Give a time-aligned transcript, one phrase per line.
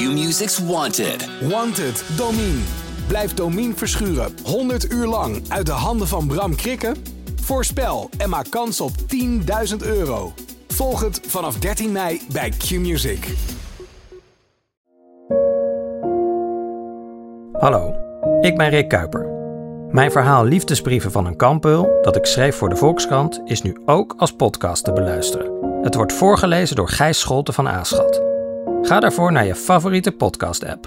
[0.00, 1.28] Q-Music's Wanted.
[1.40, 2.60] Wanted, Domine.
[3.06, 6.96] Blijft Domine verschuren 100 uur lang uit de handen van Bram Krikken?
[7.40, 8.90] Voorspel en maak kans op
[9.70, 10.32] 10.000 euro.
[10.68, 13.34] Volg het vanaf 13 mei bij Q-Music.
[17.52, 17.94] Hallo,
[18.40, 19.28] ik ben Rick Kuiper.
[19.90, 24.14] Mijn verhaal Liefdesbrieven van een kampeul, dat ik schreef voor de Volkskrant, is nu ook
[24.18, 25.52] als podcast te beluisteren.
[25.82, 28.29] Het wordt voorgelezen door Gijs Scholte van Aaschat.
[28.82, 30.86] Ga daarvoor naar je favoriete podcast-app.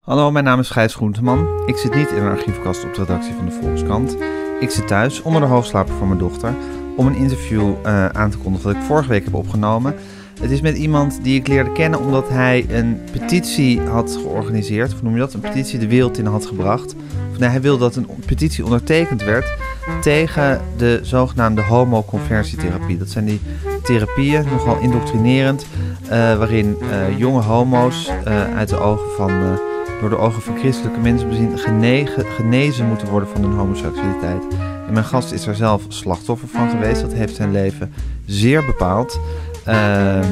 [0.00, 1.62] Hallo, mijn naam is Gijs Groenteman.
[1.66, 4.16] Ik zit niet in een archiefkast op de redactie van de Volkskrant.
[4.60, 6.54] Ik zit thuis onder de hoogslaper van mijn dochter
[6.96, 9.94] om een interview uh, aan te kondigen dat ik vorige week heb opgenomen.
[10.40, 14.92] Het is met iemand die ik leerde kennen omdat hij een petitie had georganiseerd.
[14.92, 15.34] Of noem je dat?
[15.34, 16.94] Een petitie de wereld in had gebracht.
[17.38, 19.54] Nee, hij wilde dat een petitie ondertekend werd
[20.00, 22.98] tegen de zogenaamde homoconversietherapie.
[22.98, 23.40] Dat zijn die
[23.82, 25.66] therapieën, nogal indoctrinerend,
[26.02, 29.58] uh, waarin uh, jonge homo's uh, uit de ogen van,
[30.00, 34.42] door de ogen van christelijke mensen bezien genegen, genezen moeten worden van hun homoseksualiteit.
[34.86, 37.00] En mijn gast is er zelf slachtoffer van geweest.
[37.00, 37.92] Dat heeft zijn leven
[38.26, 39.20] zeer bepaald.
[39.64, 40.26] Ehm,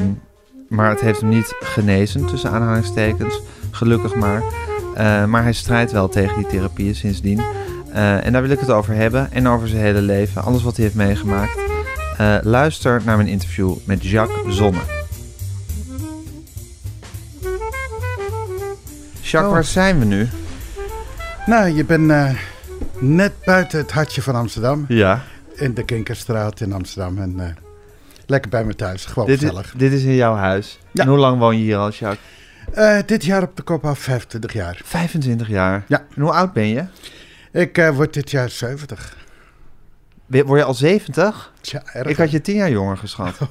[0.69, 3.41] maar het heeft hem niet genezen, tussen aanhalingstekens.
[3.71, 4.43] Gelukkig maar.
[5.27, 7.41] Maar hij strijdt wel tegen die therapieën sindsdien.
[7.95, 9.31] Uh, en daar wil ik het over hebben.
[9.31, 10.43] En over zijn hele leven.
[10.43, 11.57] Alles wat hij heeft meegemaakt.
[12.21, 14.79] Uh, luister naar mijn interview met Jacques Zonne.
[19.21, 19.51] Jacques, Oh.
[19.51, 20.27] waar zijn we nu?
[21.45, 22.29] Nou, je bent eh,
[22.99, 24.85] net buiten het hartje van Amsterdam.
[24.87, 25.21] Ja.
[25.55, 27.17] In de Kinkerstraat in Amsterdam.
[27.17, 27.47] En eh,
[28.25, 29.05] lekker bij me thuis.
[29.05, 29.73] Gewoon Dit is, gezellig.
[29.77, 30.79] dit is in jouw huis.
[30.91, 31.03] Ja.
[31.03, 32.19] En hoe lang woon je hier al, Jacques?
[32.73, 34.81] Eh, dit jaar op de kop af 25 jaar.
[34.83, 35.83] 25 jaar.
[35.87, 36.03] Ja.
[36.15, 36.83] En hoe oud ben je?
[37.55, 39.17] Ik eh, word dit jaar 70.
[40.27, 41.53] Word je al 70?
[41.61, 42.07] Tja, erg.
[42.07, 43.37] Ik had je 10 jaar jonger geschat.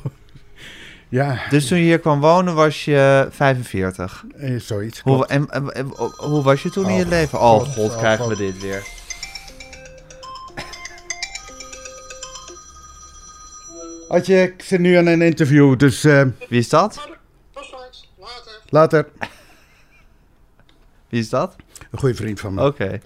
[1.08, 4.24] Ja, Dus toen je hier kwam wonen was je 45.
[4.36, 5.00] eh, zoiets.
[5.00, 5.30] Hoe, klopt.
[5.30, 7.40] en, en- en- hoe was je toen in je Oh, leven?
[7.40, 8.82] Oh God, god, oh, krijgen we dit weer.
[14.08, 17.08] Had je, ik zit nu aan een interview, dus eh, Wie is dat?
[18.68, 19.08] later.
[21.08, 21.56] Wie is dat?
[21.90, 22.64] Een goede vriend van me.
[22.66, 23.00] Oké.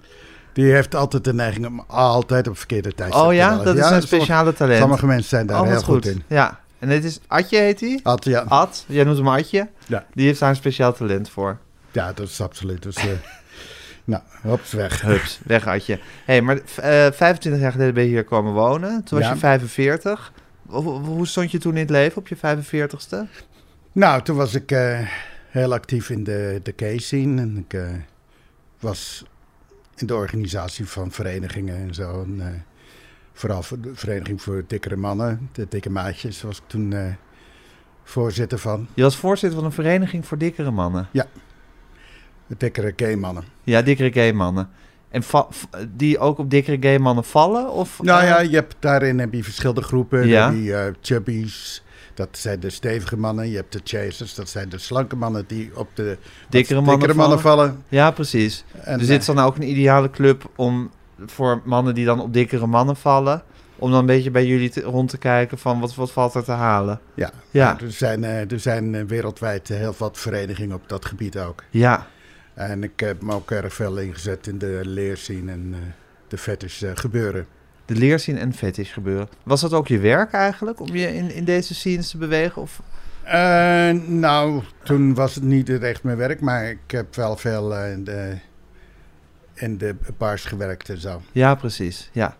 [0.59, 3.65] Die heeft altijd de neiging om altijd op verkeerde tijd Oh ja, bellen.
[3.65, 4.79] dat is een speciale talent.
[4.79, 6.05] Sommige mensen zijn daar Oh, heel goed.
[6.05, 6.23] in.
[6.27, 6.59] Ja.
[6.79, 7.99] En dit is Adje heet hij?
[8.03, 9.69] Ad, ja, Ad, jij noemt hem Adje.
[9.87, 10.05] Ja.
[10.13, 11.57] Die heeft daar een speciaal talent voor.
[11.91, 12.83] ja, dat is absoluut.
[12.83, 13.03] Dus, eh,
[14.03, 15.01] nou, hops, weg.
[15.01, 15.99] Hups, weg Adje.
[16.25, 19.03] hey, maar eh 25 jaar geleden ben je hier komen wonen.
[19.03, 19.33] Toen was Ja.
[19.33, 20.31] je 45.
[20.67, 23.17] Hoe, hoe stond je toen in het leven op je 45ste?
[23.91, 24.99] Nou, toen was ik eh,
[25.49, 27.41] heel actief in de, de case-scene.
[27.41, 27.87] En ik eh,
[28.79, 29.23] was
[30.01, 32.21] in de organisatie van verenigingen en zo.
[32.21, 32.47] En, eh,
[33.33, 37.05] vooral voor de Vereniging voor Dikkere Mannen, de Dikke Maatjes, was ik toen eh,
[38.03, 38.87] voorzitter van.
[38.93, 41.09] Je was voorzitter van een vereniging voor dikkere mannen.
[41.11, 43.43] De Dikkere Gay Mannen.
[43.63, 44.69] Ja, dikkere gay mannen.
[45.09, 45.23] En
[45.95, 47.71] die ook op dikkere gay mannen vallen?
[47.71, 50.27] Of, Nou eh, ja, je hebt, daarin heb je verschillende groepen.
[50.27, 50.49] Ja.
[50.49, 51.83] Je eh, chubbies,
[52.19, 53.49] dat zijn de stevige mannen.
[53.49, 56.17] Je hebt de chasers, dat zijn de slanke mannen die op de
[56.49, 57.83] Dikkere mannen dikkere mannen vallen.
[57.87, 58.63] Ja, precies.
[58.81, 60.91] En, dus dit eh, is dan ook een ideale club om
[61.25, 63.43] voor mannen die dan op dikkere mannen vallen...
[63.75, 66.43] om dan een beetje bij jullie te- rond te kijken van wat, wat valt er
[66.43, 66.99] te halen.
[67.13, 67.79] Ja, Ja.
[67.81, 71.63] er zijn, eh, er zijn eh, wereldwijd eh, heel wat verenigingen op dat gebied ook.
[71.69, 72.07] Ja,
[72.53, 75.79] En ik heb me ook erg veel ingezet in de leerscene en eh,
[76.27, 77.45] de eh, gebeuren.
[77.89, 79.29] De leerzien en fetish gebeuren.
[79.43, 82.61] Was dat ook je werk eigenlijk, om je in, in deze scenes te bewegen?
[82.61, 82.81] Of...
[83.23, 87.91] Eh, nou, toen was het niet echt mijn werk, maar ik heb wel veel eh,
[87.91, 88.37] in, de,
[89.53, 91.21] in de bars gewerkt en zo.
[91.31, 92.09] Ja, precies.
[92.11, 92.35] Ja.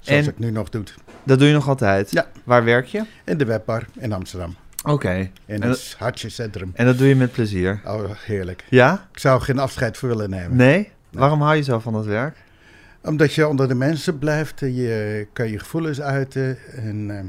[0.00, 0.82] Zoals En- ik nu nog doe.
[1.22, 2.10] Dat doe je nog altijd?
[2.10, 2.26] Ja.
[2.44, 3.04] Waar werk je?
[3.24, 4.56] In de webbar in Amsterdam.
[4.84, 5.30] Oké.
[5.46, 6.70] In het hartje centrum.
[6.74, 7.80] en dat doe je met plezier?
[7.84, 8.64] Oh, heerlijk.
[8.68, 9.08] Ja?
[9.12, 10.56] Ik zou geen afscheid voor willen nemen.
[10.56, 10.90] Nee?
[11.10, 12.36] Waarom hou je zo van dat werk?
[13.02, 16.58] Omdat je onder de mensen blijft, en je kan je gevoelens uiten.
[16.74, 17.24] En eh,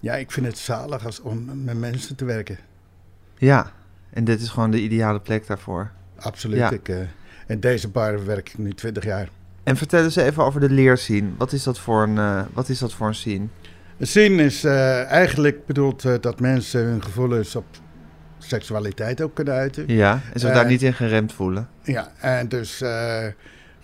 [0.00, 2.58] ja, ik vind het zalig als, om met mensen te werken.
[3.38, 3.72] Ja.
[4.10, 5.90] En dit is gewoon de ideale plek daarvoor.
[6.16, 6.58] Absoluut.
[6.58, 6.70] Ja.
[6.70, 6.96] Ik, eh,
[7.46, 9.28] in deze bar werk ik nu 20 jaar.
[9.62, 11.28] En vertel eens even over de leerscene.
[11.36, 13.46] Wat is dat voor een, eh, wat is dat voor een scene?
[13.98, 17.64] Een scene is eh, eigenlijk bedoeld eh, dat mensen hun gevoelens op
[18.38, 19.84] seksualiteit ook kunnen uiten.
[19.86, 21.68] Ja, en zich Eh, daar niet in geremd voelen.
[21.82, 23.26] Ja, en dus eh,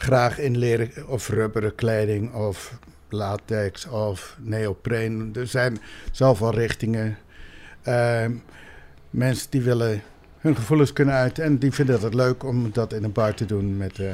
[0.02, 5.30] graag in leren of rubberen kleding of latex of neopreen.
[5.34, 5.78] Er zijn
[6.12, 7.18] zoveel richtingen.
[7.82, 8.32] Ehm,
[9.10, 10.02] mensen die willen
[10.38, 13.46] hun gevoelens kunnen uiten en die vinden het leuk om dat in een bar te
[13.46, 14.10] doen met eh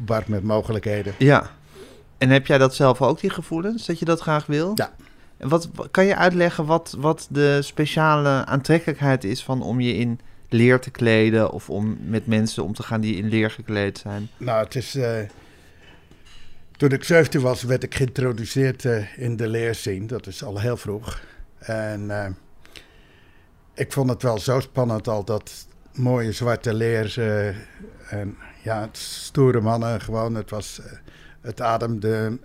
[0.00, 1.14] bar met mogelijkheden.
[1.18, 1.50] Ja.
[2.18, 4.72] En heb jij dat zelf ook, die gevoelens, dat je dat graag wil?
[4.74, 4.92] Ja.
[5.36, 10.20] En wat, kan je uitleggen wat, wat de speciale aantrekkelijkheid is van om je in
[10.52, 14.28] leer te kleden of om met mensen om te gaan die in leer gekleed zijn?
[14.36, 14.94] Nou, het is.
[14.94, 15.18] eh,
[16.76, 20.06] toen ik 17 was, werd ik geïntroduceerd eh, in de leerscene.
[20.06, 21.20] Dat is al heel vroeg.
[21.58, 22.30] En eh,
[23.74, 27.18] ik vond het wel zo spannend al dat mooie zwarte leer.
[28.08, 30.34] en ja, het stoere mannen gewoon.
[30.34, 30.80] Het was.
[31.40, 32.38] het ademde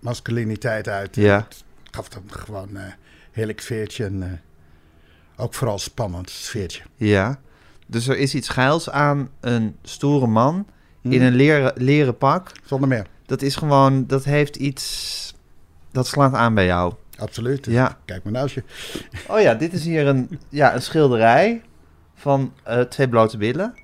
[0.00, 1.16] masculiniteit uit.
[1.16, 1.36] Ja.
[1.48, 2.92] Het gaf dan gewoon een
[3.30, 4.04] heerlijk sfeertje.
[4.04, 4.40] En
[5.40, 6.82] ook vooral spannend sfeertje.
[6.96, 7.38] Ja.
[7.86, 10.66] Dus er is iets geils aan een stoere man
[11.02, 12.52] in een leren, leren pak.
[12.64, 13.06] Zonder meer.
[13.26, 15.34] Dat is gewoon, dat heeft iets,
[15.92, 16.94] dat slaat aan bij jou.
[17.18, 17.66] Absoluut.
[17.66, 17.98] Ja.
[18.04, 18.64] Kijk maar nou eens.
[19.28, 21.62] Oh ja, dit is hier een, ja, een schilderij
[22.14, 23.74] van eh, twee blote billen.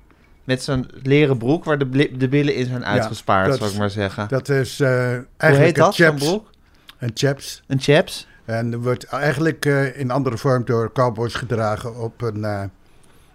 [0.43, 3.89] Met zo'n leren broek waar de, de billen in zijn uitgespaard, dat zou ik maar
[3.89, 4.27] zeggen.
[4.27, 6.25] Dat is eh, Hoe eigenlijk heet dat, een zo'n chaps.
[6.25, 6.49] broek?
[6.99, 7.63] Een chaps.
[7.67, 8.27] Een chaps?
[8.47, 12.63] En wordt eigenlijk eh, in andere vorm door cowboys gedragen op een, eh,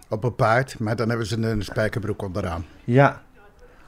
[0.09, 0.79] op een paard.
[0.79, 2.65] Maar dan hebben ze een spijkerbroek onderaan.
[2.83, 3.21] Ja.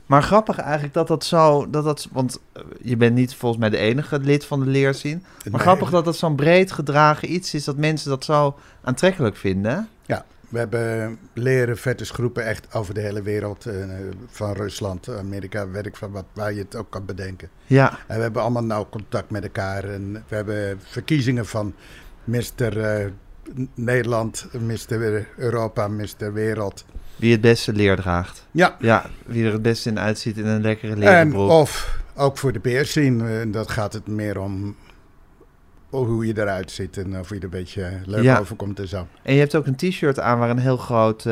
[0.06, 3.70] Maar grappig eigenlijk dat dat zo, dat dat, want eh, je bent niet volgens mij
[3.70, 5.24] de enige lid van de leerzien.
[5.24, 9.36] Maar Nee, grappig dat dat zo'n breed gedragen iets is, dat mensen dat zo aantrekkelijk
[9.36, 9.90] vinden.
[10.06, 13.66] Ja, we hebben leren fetishgroepen echt over de hele wereld.
[13.66, 13.76] eh,
[14.28, 17.50] van Rusland, Amerika, werk van wat, waar je het ook kan bedenken.
[17.66, 19.84] Ja, En we hebben allemaal nauw contact met elkaar.
[19.84, 21.74] En we hebben verkiezingen van
[22.24, 22.80] Mr.
[22.80, 23.06] eh,
[23.74, 25.26] Nederland, Mr.
[25.38, 26.34] Europa, Mr.
[26.34, 26.86] Wereld.
[27.16, 28.46] wie het beste leer draagt.
[28.52, 32.38] Ja, Ja, wie er het beste in uitziet in een lekkere leren En of ook
[32.38, 34.76] voor de beer zien, eh, dat gaat het meer om
[35.90, 38.40] hoe je eruit ziet en of je er een beetje leuk Ja.
[38.40, 39.08] overkomt en zo.
[39.22, 41.26] En je hebt ook een t-shirt aan waar een heel groot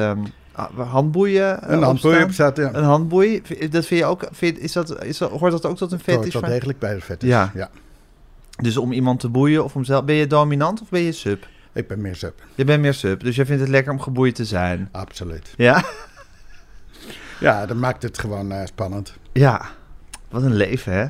[0.51, 2.73] ah, handboeien eh, Een handboei op staat, ja.
[2.73, 5.91] Een handboei, dat vind je ook, vind, is dat, is dat, hoort dat ook tot
[5.91, 6.41] een Het hoort fetish?
[6.41, 7.29] wel degelijk bij de fetish.
[7.29, 7.51] Ja.
[7.53, 7.69] Ja.
[8.61, 11.47] Dus om iemand te boeien of om zelf, ben je dominant of ben je sub?
[11.73, 14.35] Ik ben meer sub, Je bent meer sub, dus jij vindt het lekker om geboeid
[14.35, 14.89] te zijn.
[14.91, 15.53] absoluut.
[15.57, 15.83] Ja?
[17.39, 19.13] Ja, dat maakt het gewoon eh, spannend.
[19.31, 19.61] Ja.
[20.29, 21.05] Wat een leven, hè?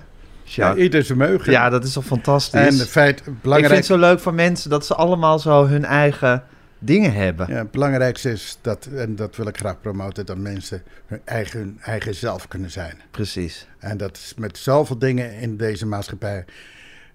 [0.56, 2.60] Ja, ieder zijn ja dat is toch fantastisch?
[2.60, 5.68] en het feit, Ik vind belangrijk, het zo leuk van mensen dat ze allemaal zo
[5.68, 6.44] hun eigen
[6.80, 7.48] dingen hebben.
[7.50, 11.60] ja, het belangrijkste is, dat, en dat wil ik graag promoten, dat mensen hun eigen,
[11.60, 12.94] hun eigen zelf kunnen zijn.
[13.12, 13.68] Precies.
[13.80, 16.46] En dat is met zoveel dingen in deze maatschappij.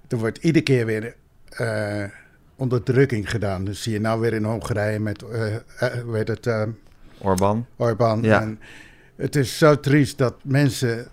[0.08, 1.14] Er wordt iedere keer weer
[1.48, 2.04] eh,
[2.56, 3.64] onderdrukking gedaan.
[3.64, 5.20] Dus zie je nou weer in Hongarije met,
[6.04, 6.46] hoe heet het,
[7.18, 7.66] Orban.
[7.76, 8.22] Orbán.
[8.22, 8.40] Ja.
[8.40, 8.60] En
[9.16, 11.06] het is zo triest dat mensen,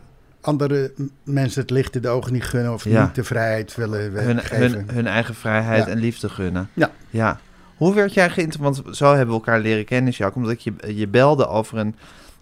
[0.45, 0.91] andere
[1.23, 3.03] mensen het licht in de ogen niet gunnen of Ja.
[3.03, 4.71] niet de vrijheid willen Hun, geven.
[4.71, 5.91] hun, hun eigen vrijheid Ja.
[5.91, 6.69] en liefde gunnen.
[6.73, 6.91] Ja.
[7.09, 7.39] ja.
[7.77, 8.83] Hoe werd jij geïnteresseerd?
[8.85, 10.43] Want zo hebben we elkaar leren kennen, Jacques.
[10.43, 11.95] Omdat je, je belde over een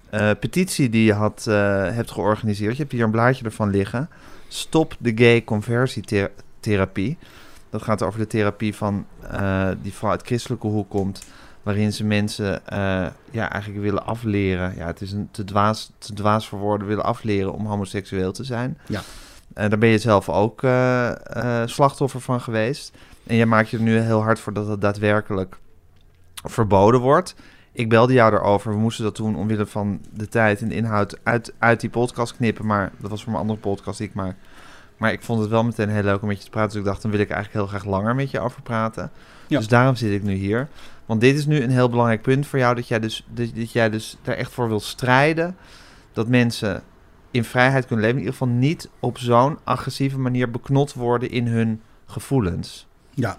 [0.09, 1.55] eh, petitie die je had, eh,
[1.91, 2.71] hebt georganiseerd.
[2.75, 4.09] Je hebt hier een blaadje ervan liggen.
[4.47, 7.17] Stop de gay conversietherapie.
[7.69, 11.23] Dat gaat over de therapie van eh, die vooral uit christelijke hoek komt.
[11.63, 14.75] Waarin ze mensen eh, ja, eigenlijk willen afleren.
[14.75, 18.43] Ja, het is een te dwaas, te dwaas voor woorden willen afleren om homoseksueel te
[18.43, 18.77] zijn.
[18.87, 19.01] Ja.
[19.53, 22.97] En daar ben je zelf ook eh, eh, slachtoffer van geweest.
[23.27, 25.57] En jij maakt je er nu heel hard voor dat het daadwerkelijk
[26.33, 27.35] verboden wordt.
[27.71, 28.71] Ik belde jou erover.
[28.71, 32.35] We moesten dat toen omwille van de tijd en de inhoud uit, uit die podcast
[32.35, 32.65] knippen.
[32.65, 34.35] Maar dat was voor mijn andere podcast die ik maak.
[34.97, 36.69] Maar ik vond het wel meteen heel leuk om met je te praten.
[36.69, 39.11] Dus ik dacht, dan wil ik eigenlijk heel graag langer met je over praten.
[39.47, 39.57] Ja.
[39.57, 40.67] Dus daarom zit ik nu hier.
[41.05, 42.75] Want dit is nu een heel belangrijk punt voor jou.
[42.75, 45.55] Dat jij dus, dat, dat jij dus daar echt voor wil strijden.
[46.13, 46.83] Dat mensen
[47.31, 48.19] in vrijheid kunnen leven.
[48.19, 52.87] In ieder geval niet op zo'n agressieve manier beknot worden in hun gevoelens.
[53.09, 53.37] Ja,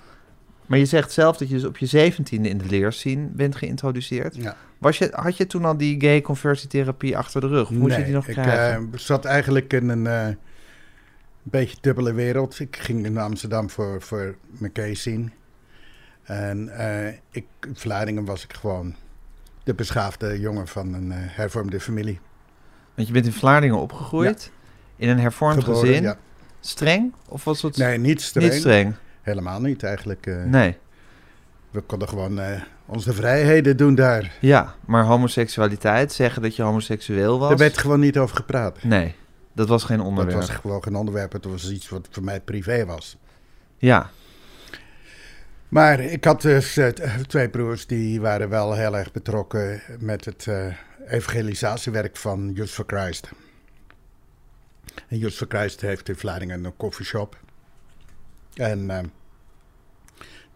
[0.67, 4.37] Maar je zegt zelf dat je dus op je zeventiende in de leerscene bent geïntroduceerd.
[4.37, 4.57] ja.
[4.79, 7.63] Was je, had je toen al die gay conversietherapie achter de rug?
[7.63, 8.89] Of moest je Nee, die nog ik krijgen?
[8.93, 10.29] eh, zat eigenlijk in een eh,
[11.43, 12.61] beetje dubbele wereld.
[12.61, 15.33] Ik ging in Amsterdam voor, voor mijn case zien.
[16.25, 16.71] En
[17.31, 18.95] ik, in Vlaardingen was ik gewoon
[19.65, 22.21] de beschaafde jongen van een eh, hervormde familie.
[22.95, 24.51] Want je bent in Vlaardingen opgegroeid.
[24.97, 26.03] In een hervormd Geboren, gezin.
[26.03, 26.17] ja.
[26.61, 27.13] Streng?
[27.29, 28.51] Of was het Nee, niet streng.
[28.51, 28.95] niet streng?
[29.23, 30.27] Helemaal niet eigenlijk.
[30.27, 30.43] eh.
[30.45, 30.77] Nee.
[31.71, 32.41] We konden gewoon
[32.87, 34.33] onze vrijheden doen daar.
[34.41, 37.51] Ja, maar homoseksualiteit, zeggen dat je homoseksueel was...
[37.51, 38.83] Er werd gewoon niet over gepraat.
[38.83, 39.15] Nee,
[39.53, 40.39] dat was geen Dat onderwerp.
[40.39, 41.33] was gewoon geen onderwerp.
[41.33, 43.17] Het was iets wat voor mij privé was.
[43.79, 44.11] Ja,
[45.69, 50.25] Maar ik had dus eh, t- twee broers die waren wel heel erg betrokken met
[50.25, 50.75] het eh,
[51.07, 53.31] evangelisatiewerk van Youth for Christ.
[55.09, 57.37] En Youth for Christ heeft in Vlaardingen een koffieshop.
[58.55, 58.99] En eh,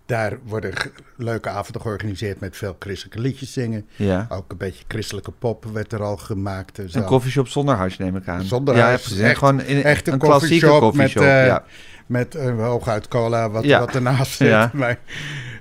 [0.09, 0.73] daar worden
[1.17, 3.87] leuke avonden georganiseerd met veel christelijke liedjes zingen.
[3.97, 4.27] Ja.
[4.29, 6.79] Ook een beetje christelijke pop werd er al gemaakt.
[6.79, 6.99] en zo.
[6.99, 8.43] Een koffieshop zonder huis neem ik aan.
[8.43, 9.21] Zonder ja, huis, precies.
[9.21, 11.23] echt- gewoon in, echt een een klassieke coffeeshop koffieshop.
[11.23, 11.65] met, eh, ja.
[12.07, 13.79] Met uh, hooguit cola, wat, Ja.
[13.79, 14.49] wat ernaast zit.
[14.49, 14.71] Ja.
[14.75, 14.99] Maar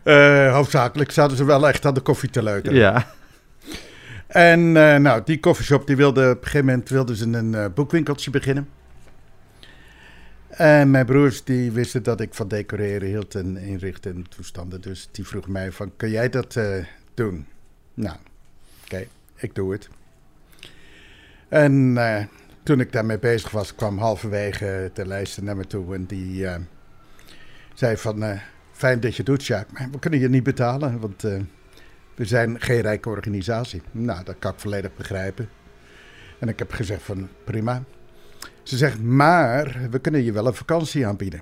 [0.04, 2.78] eh, hoofdzakelijk zaten ze wel echt aan de koffie te leuteren.
[2.80, 3.06] ja.
[4.28, 7.66] En eh, nou, die koffieshop die wilde op een gegeven moment wilden ze een eh,
[7.76, 8.68] boekwinkeltje beginnen.
[10.58, 14.82] En mijn broers die wisten dat ik van decoreren hield en inrichten en toestanden.
[14.82, 17.46] Dus die vroegen mij van, kun jij dat eh, doen?
[17.94, 18.18] Nou,
[18.84, 19.90] oké, ik doe het.
[21.50, 22.26] En eh,
[22.64, 25.96] toen ik daarmee bezig was, kwam halverwege de lijst naar me toe.
[25.96, 26.60] En die eh,
[27.74, 28.40] zei van, eh,
[28.72, 31.24] fijn dat je doet, Sjaak, maar we kunnen je niet betalen, want...
[31.24, 31.40] eh,
[32.16, 33.82] we zijn geen rijke organisatie.
[33.92, 35.50] Nou, dat kan ik volledig begrijpen.
[36.40, 37.84] En ik heb gezegd van prima.
[38.68, 41.42] Ze zegt, maar we kunnen je wel een vakantie aanbieden.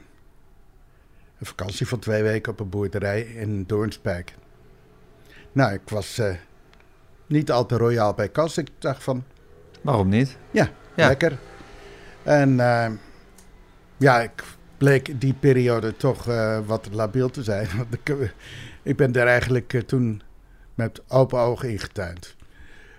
[1.39, 4.33] Een vakantie van twee weken op een boerderij in Doornspijk.
[5.51, 6.35] Nou, ik was eh,
[7.27, 8.57] niet al te royaal bij kas.
[8.57, 9.23] Ik dacht van,
[9.81, 10.37] Waarom niet?
[10.51, 11.07] ja, Ja.
[11.07, 11.37] lekker.
[12.23, 12.91] En eh,
[13.97, 14.43] ja, ik
[14.77, 17.67] bleek die periode toch eh, wat labiel te zijn.
[17.77, 18.33] Want ik,
[18.83, 20.21] ik ben daar eigenlijk toen
[20.73, 22.34] met open ogen ingetuind.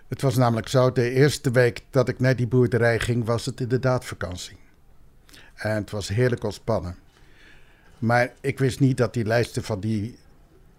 [0.08, 3.60] Het was namelijk zo, de eerste week dat ik naar die boerderij ging, was het
[3.60, 4.56] inderdaad vakantie.
[5.54, 6.96] En het was heerlijk ontspannen.
[7.98, 10.18] Maar ik wist niet dat die lijsten van die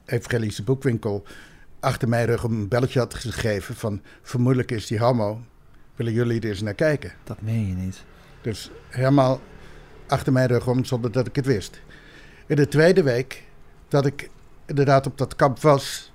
[0.06, 1.24] evangelische boekwinkel
[1.80, 5.42] achter mijn rug een belletje had gegeven van vermoedelijk is die homo.
[5.96, 7.12] Willen jullie er eens naar kijken?
[7.24, 8.04] Dat meen je niet.
[8.42, 9.42] Dus helemaal
[10.08, 11.82] achter mijn rug om zonder dat ik het wist.
[12.46, 13.44] In de tweede week
[13.88, 14.30] dat ik
[14.66, 16.12] inderdaad op dat kamp was,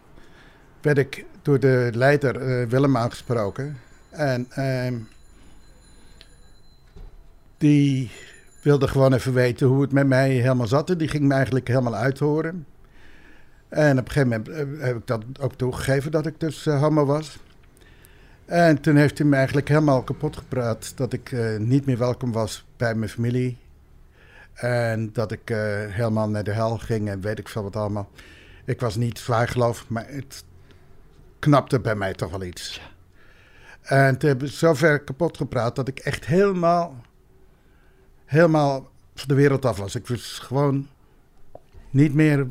[0.83, 3.79] werd ik door de leider eh, Willem aangesproken.
[4.11, 4.95] En ehm,
[7.59, 8.11] die
[8.63, 10.99] wilde gewoon even weten hoe het met mij helemaal zat.
[10.99, 12.67] Die ging me eigenlijk helemaal uithoren.
[13.69, 16.81] En op een gegeven moment eh, heb ik dat ook toegegeven dat ik dus eh,
[16.81, 17.39] homo was.
[18.45, 22.65] En toen heeft hij me eigenlijk helemaal kapot gepraat dat ik niet meer welkom was
[22.77, 23.59] bij mijn familie.
[24.55, 25.49] En dat ik
[25.89, 28.11] helemaal naar de hel ging en weet ik veel wat allemaal.
[28.65, 30.45] Ik was niet zwaar geloof, maar het
[31.43, 32.81] knapte bij mij toch wel iets.
[33.83, 37.01] En toen hebben ze zover kapot gepraat dat ik echt helemaal,
[38.25, 39.95] helemaal van de wereld af was.
[39.95, 40.89] Ik wist gewoon
[41.91, 42.47] niet meer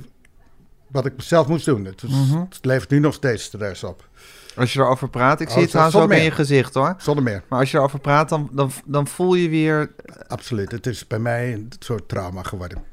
[0.88, 1.86] wat ik zelf moest doen.
[1.86, 2.40] Het, was, Mhm.
[2.40, 4.10] het levert nu nog steeds stress op.
[4.56, 6.40] Als je erover praat, ik Oh, zie het trouwens ook zonder in je meer.
[6.40, 6.96] gezicht hoor.
[6.98, 7.44] Zonder meer.
[7.48, 9.92] Maar als je erover praat, dan, dan, dan voel je weer...
[10.28, 10.72] Absoluut.
[10.72, 12.84] Het is bij mij een soort trauma geworden.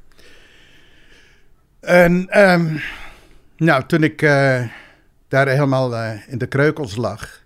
[1.80, 2.76] En ehm,
[3.56, 4.62] nou, toen ik eh,
[5.28, 7.40] daar helemaal eh, in de kreukels lag,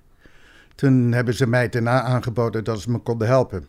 [0.74, 3.66] toen hebben ze mij daarna aangeboden dat ze me konden helpen.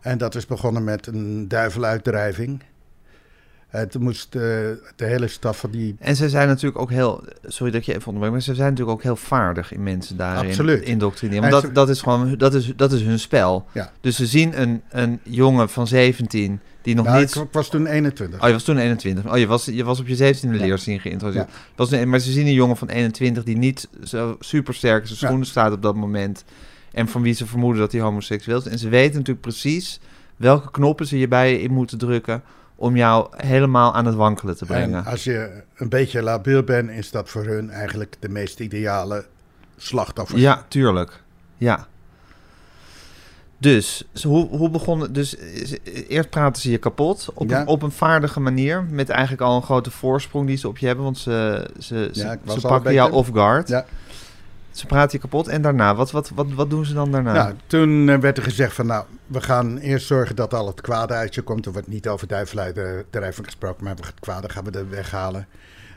[0.00, 2.62] En dat is begonnen met een duiveluitdrijving.
[3.82, 7.24] Toen moest eh, de hele staf van die En ze zijn natuurlijk ook heel...
[7.46, 10.48] Sorry dat je even onderbreek, maar ze zijn natuurlijk ook heel vaardig in mensen daarin
[10.50, 10.82] Absoluut.
[10.82, 11.44] indoctrineren.
[11.44, 12.34] En Want ze- dat, is gewoon...
[12.36, 13.66] Dat is, dat is hun spel.
[13.72, 13.92] Ja.
[14.00, 17.34] Dus ze zien een, een jongen van 17 die nog Nou, niet...
[17.34, 18.40] ik, was toen 21.
[18.40, 19.32] Oh, je was toen 21.
[19.32, 20.48] Oh, je was, je was op je 17e Ja.
[20.50, 21.48] leerzien geïntroduceerd.
[21.48, 21.54] Ja.
[21.76, 25.06] Was een, maar ze zien een jongen van 21 die niet zo super sterk in
[25.06, 26.44] zijn schoenen staat op dat moment.
[26.92, 28.66] En van wie ze vermoeden dat hij homoseksueel is.
[28.66, 30.00] En ze weten natuurlijk precies
[30.36, 32.42] welke knoppen ze je bij in moeten drukken
[32.76, 34.98] om jou helemaal aan het wankelen te brengen.
[35.04, 39.24] En als je een beetje labiel bent, is dat voor hun eigenlijk de meest ideale
[39.76, 40.38] slachtoffer.
[40.38, 41.22] Ja, tuurlijk.
[41.56, 41.86] Ja.
[43.58, 45.06] Dus, hoe, hoe begon?
[45.12, 45.36] Dus
[46.08, 47.60] eerst praten ze je kapot op, Ja.
[47.60, 48.84] een, op een vaardige manier.
[48.90, 51.04] Met eigenlijk al een grote voorsprong die ze op je hebben.
[51.04, 53.68] Want ze, ze, ze, Ja, ze pakken jou off guard.
[53.68, 53.84] Ja.
[54.74, 55.48] Ze praten je kapot.
[55.48, 57.32] En daarna, wat, wat, wat, wat doen ze dan daarna?
[57.32, 60.80] Nou, toen eh, werd er gezegd van nou, we gaan eerst zorgen dat al het
[60.80, 61.66] kwade uit je komt.
[61.66, 65.46] Er wordt niet over duiveluitdrijving gesproken, maar het kwade gaan we er weghalen.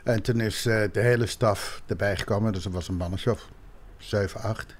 [0.04, 3.48] En toen is eh, de hele staf erbij gekomen, dus er was een mannetje of
[3.96, 4.76] 7, 8.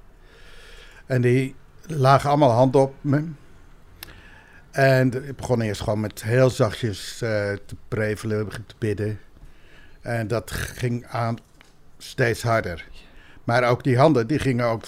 [1.06, 1.54] En die
[1.86, 3.24] lagen allemaal hand op me.
[4.70, 7.28] En ik begon eerst gewoon met heel zachtjes eh,
[7.66, 9.18] te prevelen, te bidden.
[10.00, 11.36] En dat ging aan
[11.98, 12.86] steeds harder.
[13.48, 14.84] Maar ook die handen, die gingen ook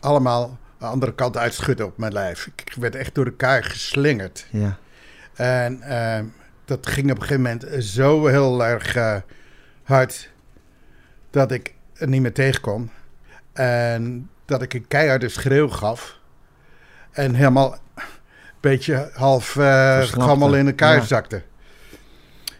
[0.00, 2.46] allemaal de andere kant uitschudden op mijn lijf.
[2.46, 4.46] Ik werd echt door elkaar geslingerd.
[4.50, 4.78] Ja.
[5.34, 6.24] En ehm,
[6.64, 9.16] dat ging op een gegeven moment zo heel erg eh,
[9.82, 10.30] hard
[11.30, 12.90] dat ik er niet meer tegen kon.
[13.52, 16.18] En dat ik een keiharde schreeuw gaf.
[17.10, 18.02] En helemaal een
[18.60, 21.04] beetje half uh, gammel in elkaar Ja.
[21.04, 21.42] zakte.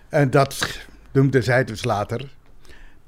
[0.09, 0.79] En dat
[1.13, 2.31] noemde zij dus later.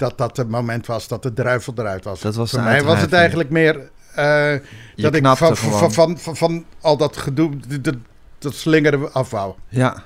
[0.04, 2.20] Dat dat het moment was dat de druivel eruit was.
[2.20, 4.60] Dat was Voor mij was het eigenlijk meer Je
[4.96, 5.56] dat ik van,
[5.92, 7.96] van, van, al dat gedoe, dat,
[8.38, 9.54] dat slingeren af wou.
[9.68, 10.02] Ja.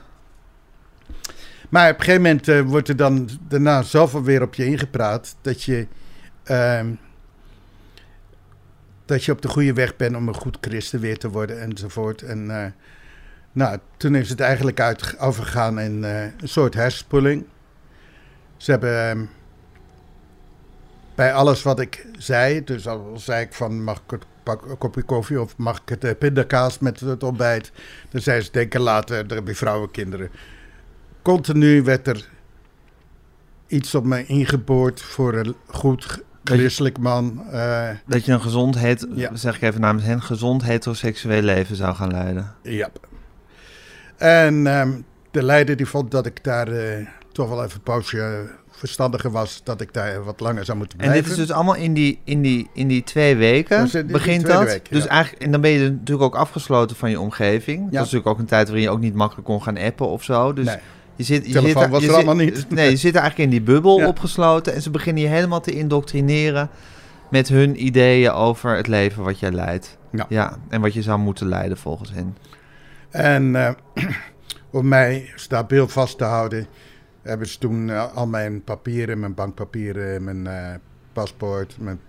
[1.68, 5.36] Maar op een gegeven moment eh, wordt er dan daarna zoveel weer op je ingepraat
[5.40, 5.86] dat je,
[6.42, 6.86] ehm,
[9.04, 12.22] dat je op de goede weg bent om een goed christen weer te worden enzovoort.
[12.22, 12.70] En eh,
[13.52, 17.44] nou, toen is het eigenlijk uit, overgegaan in een soort hersenspoeling.
[18.56, 19.24] Ze hebben ehm,
[21.18, 24.78] bij alles wat ik zei, dus al zei ik van mag ik het pak een
[24.78, 27.72] kopje koffie of mag ik het eh, pindakaas met het ontbijt,
[28.10, 30.30] dan zei ze denken later, er je vrouwen kinderen.
[31.22, 32.28] Continu werd er
[33.66, 37.44] iets op mij ingeboord voor een goed christelijk man.
[37.50, 39.37] eh, Dat je een gezond, het, Ja.
[39.37, 42.54] zeg ik even namens hen, gezond heteroseksueel leven zou gaan leiden.
[42.62, 42.88] Ja.
[44.16, 48.48] En ehm, de leider die vond dat ik daar eh, toch wel even een
[48.78, 49.61] verstandiger was.
[49.64, 51.28] Dat ik daar wat langer zou moeten En blijven.
[51.28, 54.47] dit is dus allemaal in die, in die, in die twee weken in die begint
[54.47, 54.64] dat.
[54.64, 57.78] week, dus eigenlijk, en dan ben je natuurlijk ook afgesloten van je omgeving.
[57.85, 60.23] Dat is natuurlijk ook een tijd waarin je ook niet makkelijk kon gaan appen of
[60.25, 60.52] zo.
[60.52, 60.76] Dus Nee.
[61.16, 62.66] je zit, je Telefoon zit, was je er zit- allemaal niet.
[62.70, 64.06] Nee, je zit eigenlijk in die bubbel Ja.
[64.06, 64.75] opgesloten.
[64.75, 66.70] En ze beginnen je helemaal te indoctrineren
[67.30, 69.97] met hun ideeën over het leven wat jij leidt.
[70.12, 70.26] Ja.
[70.28, 72.37] ja en wat je zou moeten leiden volgens hen.
[73.11, 73.70] En eh,
[74.70, 76.66] om mij stabiel vast te houden,
[77.22, 80.75] hebben ze toen eh, al mijn papieren, mijn bankpapieren, mijn eh,
[81.12, 82.00] paspoort, mijn,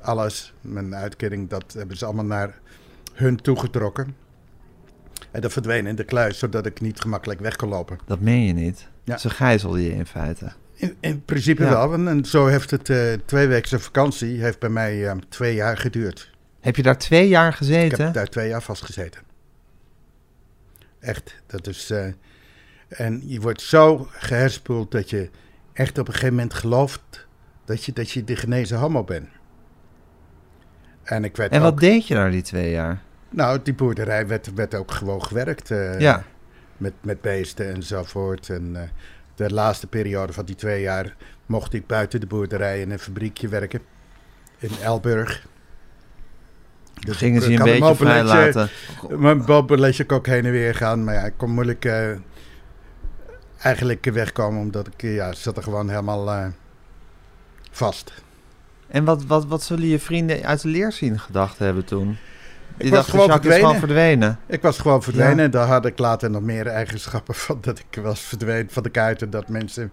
[0.00, 2.58] alles, mijn uitkering, dat hebben ze allemaal naar
[3.12, 4.16] hun toegetrokken.
[5.30, 7.98] En dat verdween in de kluis, zodat ik niet gemakkelijk weg kon lopen.
[8.06, 8.88] Dat meen je niet.
[9.04, 9.16] Ja.
[9.18, 10.52] Ze gijzelden je in feite.
[10.74, 11.68] In, in principe Ja.
[11.70, 11.92] wel.
[11.92, 16.30] En, en zo heeft het eh tweeweekse vakantie heeft bij mij eh, twee jaar geduurd.
[16.60, 18.04] Heb je daar twee jaar Ik gezeten?
[18.04, 19.20] heb daar twee jaar vastgezeten.
[21.00, 21.34] Echt.
[21.46, 21.92] Dat is.
[22.88, 25.30] En je wordt zo geherspoeld dat je
[25.72, 27.26] echt op een gegeven moment gelooft
[27.64, 29.28] dat je, dat je de genezen homo bent.
[31.02, 33.02] En ik werd En wat ook, deed je daar die twee jaar?
[33.30, 35.70] Nou, die boerderij werd, werd ook gewoon gewerkt.
[35.70, 36.24] eh, ja.
[36.76, 38.48] met, met beesten enzovoort.
[38.48, 38.82] En eh,
[39.34, 41.16] de laatste periode van die twee jaar
[41.46, 43.80] mocht ik buiten de boerderij in een fabriekje werken.
[44.58, 45.46] In Elburg.
[46.94, 48.68] Dus Gingen ze een beetje vrij laten?
[49.08, 51.04] Mijn mobieletje ook heen en weer gaan.
[51.04, 52.10] Maar ja, ik kon moeilijk eh,
[53.58, 54.60] eigenlijk wegkomen.
[54.60, 56.46] Omdat ik, ja, zat er gewoon helemaal eh,
[57.70, 58.12] vast.
[58.88, 62.16] En wat, wat, wat zullen je vrienden uit de leerzien gedacht hebben toen?
[62.76, 64.18] Die was dachten, gewoon Jacques is gewoon verdwenen.
[64.18, 64.38] verdwenen.
[64.56, 65.36] Ik was gewoon verdwenen.
[65.36, 65.42] Ja.
[65.42, 67.58] En daar had ik later nog meer eigenschappen van.
[67.60, 69.30] Dat ik was verdwenen van de kuiten.
[69.30, 69.92] Dat mensen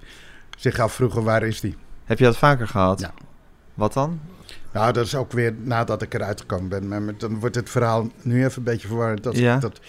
[0.58, 1.76] zich afvroegen, waar is die?
[2.06, 3.00] Heb je dat vaker gehad?
[3.00, 3.14] Ja.
[3.74, 4.20] Wat dan?
[4.72, 6.88] Nou, dat is ook weer nadat ik eruit gekomen ben.
[6.88, 9.24] Maar dan wordt het verhaal nu even een beetje verwarrend.
[9.24, 9.58] Dat, Ja.
[9.58, 9.80] dat,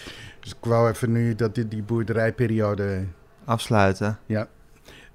[0.41, 3.05] dus ik wou even nu dat die, die boerderijperiode...
[3.47, 4.19] Afsluiten.
[4.27, 4.49] Ja.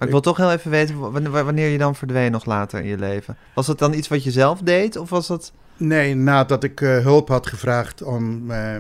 [0.02, 2.98] Maar ik wil toch heel even weten wanneer je dan verdween nog later in je
[2.98, 3.38] leven.
[3.56, 4.96] Was dat dan iets wat je zelf deed?
[4.96, 5.52] Of was dat...
[5.78, 8.76] Nee, nadat ik eh, hulp had gevraagd om eh,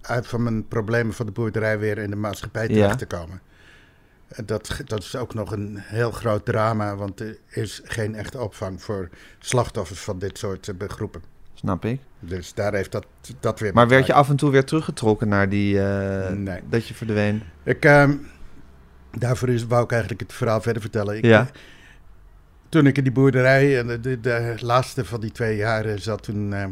[0.00, 2.74] uit van mijn problemen van de boerderij weer in de maatschappij Ja.
[2.74, 3.40] terecht te komen.
[4.44, 8.82] Dat, dat is ook nog een heel groot drama, want er is geen echte opvang
[8.82, 11.22] voor slachtoffers van dit soort groepen.
[11.54, 12.00] Snap ik.
[12.20, 13.06] Dus daar heeft dat,
[13.40, 13.72] dat weer...
[13.74, 15.78] Maar werd je af en toe weer teruggetrokken naar die...
[16.34, 16.60] Nee.
[16.68, 17.42] Dat je verdween?
[17.62, 18.12] Ik, ehm,
[19.20, 21.16] daarvoor is, wou ik eigenlijk het verhaal verder vertellen.
[21.16, 21.40] Ik, Ja.
[21.40, 21.46] eh,
[22.68, 26.22] Toen ik in die boerderij, en de, de, de laatste van die twee jaren zat,
[26.22, 26.64] toen eh,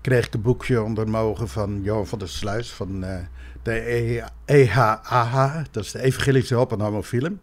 [0.00, 3.16] kreeg ik een boekje onder mijn ogen van Johan van der Sluis van eh,
[3.62, 5.62] de E- EHAH.
[5.70, 7.40] Dat is de Evangelische Hulp aan Homofielen.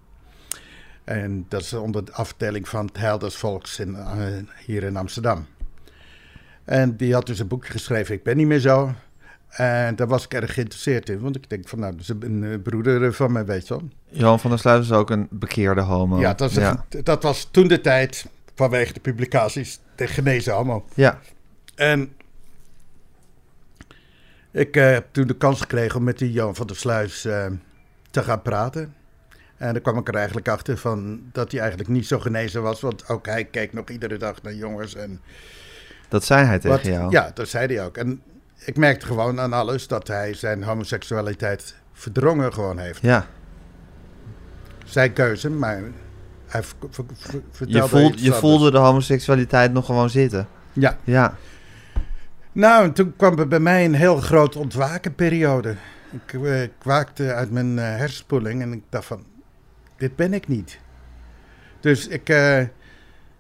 [1.04, 4.26] En dat is onder de afdeling van het Heil des Volks in, eh,
[4.65, 5.46] hier in Amsterdam.
[6.65, 8.94] En die had dus een boekje geschreven, Ik ben niet meer zo.
[9.49, 12.41] En daar was ik erg geïnteresseerd in, want ik denk van nou, dat is een,
[12.41, 13.89] een broeder van mij, weet je wel.
[14.05, 16.19] Johan van der Sluis is ook een bekeerde homo.
[16.19, 16.85] Ja, dat, is ja.
[17.03, 20.85] dat was toen de tijd, vanwege de publicaties, de genezen homo.
[20.93, 21.19] Ja.
[21.75, 22.12] En
[24.51, 27.45] ik eh, heb toen de kans gekregen om met die Johan van der Sluis eh,
[28.12, 28.93] te gaan praten.
[29.57, 32.81] En dan kwam ik er eigenlijk achter van dat hij eigenlijk niet zo genezen was.
[32.81, 34.95] Want ook hij keek nog iedere dag naar jongens.
[34.95, 35.21] En
[36.07, 37.12] Dat zei hij tegen wat, jou.
[37.12, 37.97] Ja, dat zei hij ook.
[37.97, 38.21] En
[38.60, 43.02] ik merkte gewoon aan alles dat hij zijn homoseksualiteit verdrongen gewoon heeft.
[43.02, 43.26] Ja.
[44.86, 45.82] Zijn keuze, maar
[46.48, 46.62] hij
[47.52, 50.48] vertelde Je, voelt, je voelde de homoseksualiteit nog gewoon zitten.
[50.74, 50.98] Ja.
[51.04, 51.38] Ja.
[52.52, 55.76] Nou, en toen kwam er bij mij een heel groot ontwakenperiode.
[56.12, 59.26] Ik, eh, ik waakte uit mijn eh, hersenspoeling en ik dacht van,
[59.98, 60.80] dit ben ik niet.
[61.80, 62.63] Dus ik eh,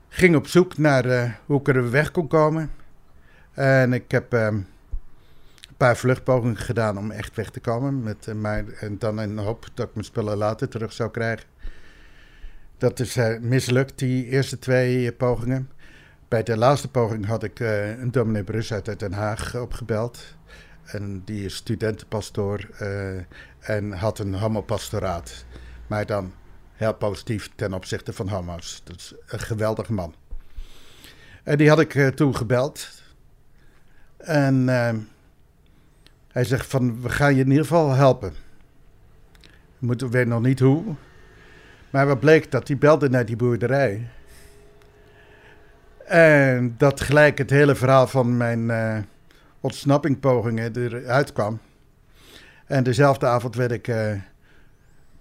[0.09, 2.71] ging op zoek naar eh, hoe ik er weg kon komen.
[3.53, 4.59] En ik heb ehm,
[5.79, 8.03] paar vluchtpogingen gedaan om echt weg te komen.
[8.03, 11.11] Met, eh, maar, en dan in de hoop dat ik mijn spullen later terug zou
[11.11, 11.45] krijgen.
[12.79, 15.69] Dat is eh, mislukt, die eerste twee eh, pogingen.
[16.27, 20.35] Bij de laatste poging had ik eh, een dominee Brus uit Den Haag opgebeld.
[20.85, 22.69] En die is studentenpastoor
[23.59, 25.45] en had een homopastoraat.
[25.87, 26.33] Maar dan
[26.73, 28.81] heel positief ten opzichte van homo's.
[28.83, 30.13] Dat is een geweldige man.
[31.43, 32.89] En die had ik toen gebeld.
[34.17, 34.65] En
[36.39, 38.33] hij zegt van, we gaan je in ieder geval helpen.
[39.77, 40.83] We weten nog niet hoe.
[41.89, 44.07] Maar wat bleek dat hij belde naar die boerderij.
[46.05, 48.97] En dat gelijk het hele verhaal van mijn eh
[49.59, 51.59] ontsnappingpogingen eruit kwam.
[52.65, 54.11] En dezelfde avond werd ik eh,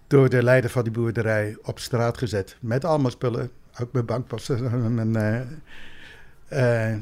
[0.06, 2.56] door de leider van die boerderij op straat gezet.
[2.60, 3.50] Met allemaal spullen,
[3.80, 4.72] ook mijn bankpassen.
[4.98, 5.16] en,
[6.48, 6.94] eh,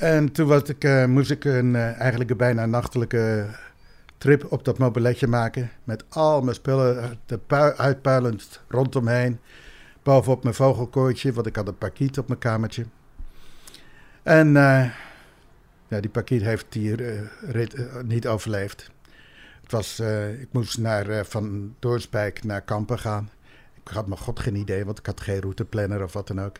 [0.00, 3.46] en toen was ik, eh, moest ik een, eh, eigenlijk een bijna nachtelijke
[4.18, 5.70] trip op dat mobiletje maken.
[5.84, 7.18] Met al mijn spullen
[7.76, 9.38] uitpuilend rondomheen.
[10.02, 12.84] Bovenop mijn vogelkooitje, want ik had een pakiet op mijn kamertje.
[14.22, 14.90] En eh,
[15.88, 16.96] ja, die pakiet heeft die
[18.04, 18.90] niet overleefd.
[19.62, 20.00] Het was,
[20.40, 23.30] ik moest naar, van Doornspijk naar Kampen gaan.
[23.84, 26.56] Ik had nog god geen idee, want ik had geen routeplanner of wat dan ook.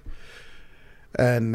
[1.10, 1.54] En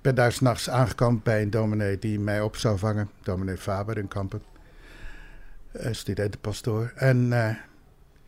[0.00, 3.10] ben daar s'nachts aangekomen bij een dominee die mij op zou vangen.
[3.22, 4.42] Dominee Faber in Kampen.
[5.72, 6.92] Eh, studentenpastoor.
[6.94, 7.50] En eh,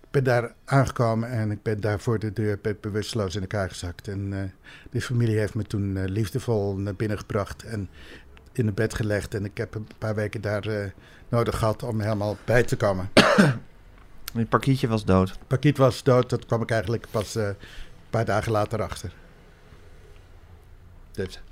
[0.00, 3.68] ik ben daar aangekomen en ik ben daar voor de deur ben bewusteloos in elkaar
[3.68, 4.08] gezakt.
[4.08, 4.42] En eh
[4.90, 7.88] de familie heeft me toen liefdevol naar binnen gebracht en
[8.52, 9.34] in het bed gelegd.
[9.34, 10.90] En ik heb een paar weken daar eh,
[11.28, 13.10] nodig gehad om helemaal bij te komen.
[14.32, 15.38] Het pakietje was dood.
[15.46, 17.56] Pakiet was dood, dat kwam ik eigenlijk pas eh, een
[18.10, 19.12] paar dagen later achter.
[21.12, 21.42] Dus,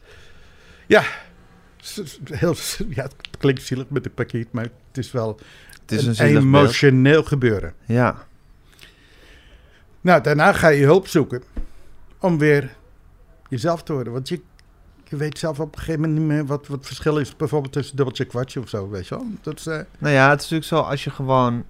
[0.90, 1.04] ja,
[2.24, 2.54] heel,
[2.88, 5.38] ja, het klinkt zielig met de pakiet, maar het is wel
[5.80, 6.44] Het is een, een zielig beeld.
[6.44, 7.74] emotioneel gebeuren.
[7.84, 8.26] Ja.
[10.00, 11.42] Nou, daarna ga je hulp zoeken
[12.18, 12.76] om weer
[13.48, 14.12] jezelf te worden.
[14.12, 14.40] Want je,
[15.04, 17.36] je weet zelf op een gegeven moment niet meer wat, wat het verschil is.
[17.36, 19.26] Bijvoorbeeld tussen dubbeltje kwartje of zo, weet je wel.
[19.42, 21.64] Dat is, eh, Nou ja, het is natuurlijk zo als je gewoon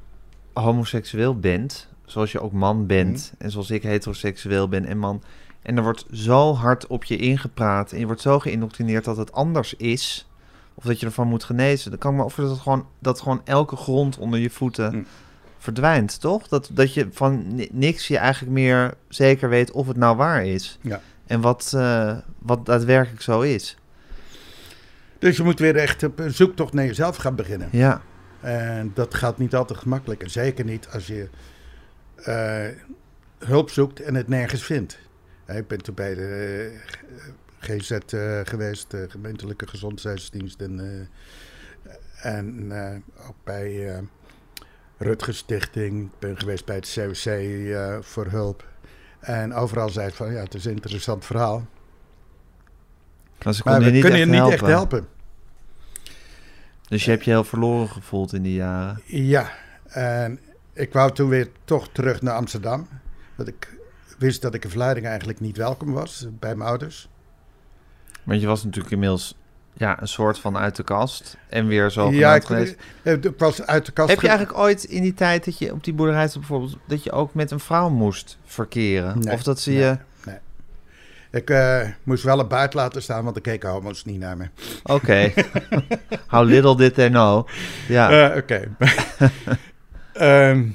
[0.52, 5.22] homoseksueel bent, zoals je ook man bent, en zoals ik heteroseksueel ben en man,
[5.62, 9.33] en er wordt zo hard op je ingepraat en je wordt zo geïndoctrineerd dat het
[9.33, 10.29] anders is,
[10.75, 13.77] of dat je ervan moet genezen, dan kan me over dat gewoon, dat gewoon elke
[13.77, 15.03] grond onder je voeten Hm.
[15.59, 16.49] verdwijnt, toch?
[16.49, 20.44] Dat, dat je van ni- niks je eigenlijk meer zeker weet of het nou waar
[20.46, 20.79] is.
[20.81, 21.01] Ja.
[21.27, 23.77] En wat, eh, wat daadwerkelijk zo is.
[25.18, 27.68] dus je moet weer echt op een zoektocht naar jezelf gaan beginnen.
[27.73, 28.01] Ja.
[28.40, 30.23] En dat gaat niet altijd gemakkelijk.
[30.23, 31.29] En zeker niet als je
[32.16, 32.64] eh,
[33.38, 34.99] hulp zoekt en het nergens vindt.
[35.56, 36.70] Ik ben toen bij de
[37.60, 40.60] eh, GZ eh, geweest, de gemeentelijke gezondheidsdienst.
[40.60, 42.72] En, eh, en
[43.28, 44.00] ook bij
[45.02, 46.04] Rutgers Stichting.
[46.04, 48.68] Ik ben geweest bij het COC eh, voor hulp.
[49.20, 51.66] En overal zei het van, ja, het is een interessant verhaal.
[53.44, 54.68] Maar ze Maar konden we niet, kunnen je niet echt helpen.
[54.68, 55.08] helpen.
[56.88, 59.02] Dus je hebt je heel verloren gevoeld in die jaren.
[59.04, 59.50] Ja,
[59.84, 60.40] en
[60.72, 62.88] ik wou toen weer toch terug naar Amsterdam.
[63.34, 63.78] Want ik
[64.20, 67.09] wist dat ik in Vlaardingen eigenlijk niet welkom was bij mijn ouders.
[68.22, 69.35] Want je was natuurlijk inmiddels
[69.72, 71.37] ja, een soort van uit de kast.
[71.48, 72.76] En weer zo ja, ik, geweest.
[73.02, 74.09] eh, ik was uit de kast.
[74.09, 76.76] Heb je ge- eigenlijk ooit in die tijd dat je op die boerderij zat bijvoorbeeld...
[76.87, 79.18] dat je ook met een vrouw moest verkeren?
[79.18, 79.78] Nee, of dat ze nee.
[79.78, 79.98] je...
[81.33, 84.48] Ik eh, moest wel een buit laten staan, want er keken homo's niet naar me.
[84.83, 85.33] Oké.
[86.26, 87.48] How little did they know.
[87.88, 88.30] Ja.
[88.30, 88.68] Eh, Oké.
[90.12, 90.66] Ehm,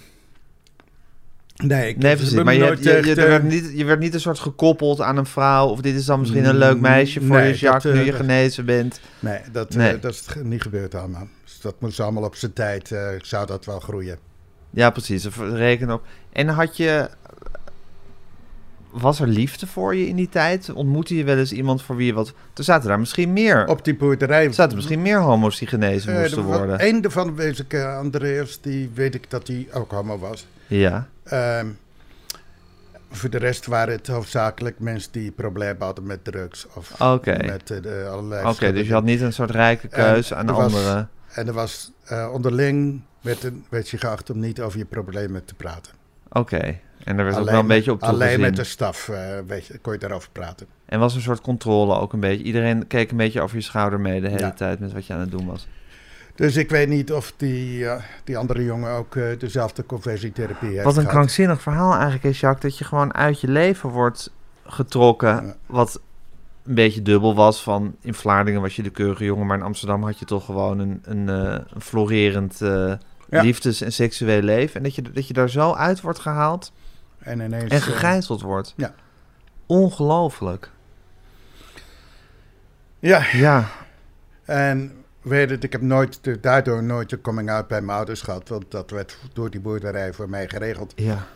[1.64, 2.44] nee, ik nee, precies.
[2.44, 5.18] Maar je, nooit je, er eh, werd niet, je werd niet een soort gekoppeld aan
[5.18, 5.68] een vrouw...
[5.68, 8.06] of dit is dan misschien een leuk meisje voor Nee, je, Jacques, dat, eh, nu
[8.06, 9.00] je dat- genezen bent.
[9.20, 11.28] Nee, dat, eh, dat is niet gebeurd allemaal.
[11.44, 12.92] Dus dat moest allemaal op zijn tijd.
[12.92, 14.18] eh, zou dat wel groeien.
[14.70, 15.28] Ja, precies.
[15.54, 16.04] Reken op.
[16.32, 17.10] En had je...
[18.92, 20.74] Was er liefde voor je in die tijd?
[20.74, 22.34] Ontmoette je wel eens iemand voor wie je wat...
[22.54, 23.68] Er zaten daar misschien meer...
[23.68, 24.46] Op die boerderij.
[24.46, 26.88] Er zaten misschien meer homo's die genezen Eh, moesten worden.
[26.88, 30.46] Eén daarvan wees ik, eh, Andreas, die weet ik dat hij ook homo was.
[30.68, 31.08] Ja.
[31.24, 31.68] Ehm,
[33.12, 36.68] voor de rest waren het hoofdzakelijk mensen die problemen hadden met drugs.
[36.74, 37.38] Of Oké.
[37.46, 40.48] met eh, de allerlei Oké, dus je had niet een soort rijke En keus aan
[40.48, 41.08] er was- andere...
[41.34, 45.46] En er was eh, onderling werd, een- werd je geacht om niet over je problemen
[45.46, 45.94] te praten.
[46.30, 46.80] Oké.
[47.04, 48.42] En er werd ook wel een beetje op Alleen toegezien.
[48.42, 50.68] met de staf eh, weet je, kon je daarover praten.
[50.86, 52.44] En was een soort controle ook een beetje.
[52.44, 54.52] Iedereen keek een beetje over je schouder mee de hele Ja.
[54.52, 55.68] tijd met wat je aan het doen was.
[56.36, 60.84] Dus ik weet niet of die, eh, die andere jongen ook eh, dezelfde conversietherapie heeft
[60.84, 61.16] Wat een gehad.
[61.16, 64.32] krankzinnig verhaal eigenlijk is, Jacques, dat je gewoon uit je leven wordt
[64.66, 65.46] getrokken.
[65.46, 65.56] Ja.
[65.66, 66.02] Wat
[66.66, 70.04] een beetje dubbel was van in Vlaardingen was je de keurige jongen, maar in Amsterdam
[70.04, 73.42] had je toch gewoon een, een, eh, een florerend Ja.
[73.42, 74.76] liefdes- en seksueel leven.
[74.76, 76.72] En dat je, dat je daar zo uit wordt gehaald
[77.20, 77.72] En ineens...
[77.72, 78.74] en gegijzeld wordt.
[78.78, 78.94] ja.
[79.66, 80.70] Ongelooflijk.
[83.00, 83.68] ja, Ja,
[84.46, 84.92] en
[85.26, 88.50] weet het, ik heb nooit, daardoor nooit een coming-out bij mijn ouders gehad.
[88.50, 90.94] Want dat werd door die boerderij voor mij geregeld.
[90.96, 91.28] Ja.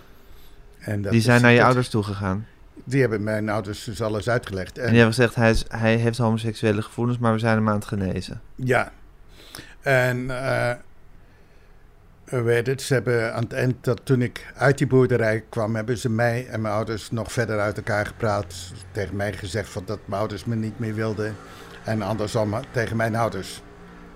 [0.79, 2.47] En dat Die zijn naar je ouders toegegaan.
[2.83, 4.77] Die hebben mijn ouders dus alles uitgelegd.
[4.77, 7.75] En die hebben gezegd, hij, is, hij heeft homoseksuele gevoelens, maar we zijn hem aan
[7.75, 8.41] het genezen.
[8.55, 8.91] Ja.
[9.81, 10.71] En eh
[12.29, 15.97] weet het, ze hebben aan het eind dat toen ik uit die boerderij kwam, hebben
[15.97, 18.55] ze mij en mijn ouders nog verder uit elkaar gepraat.
[18.91, 21.35] Tegen mij gezegd van dat mijn ouders me niet meer wilden.
[21.83, 23.61] En andersom tegen mijn ouders.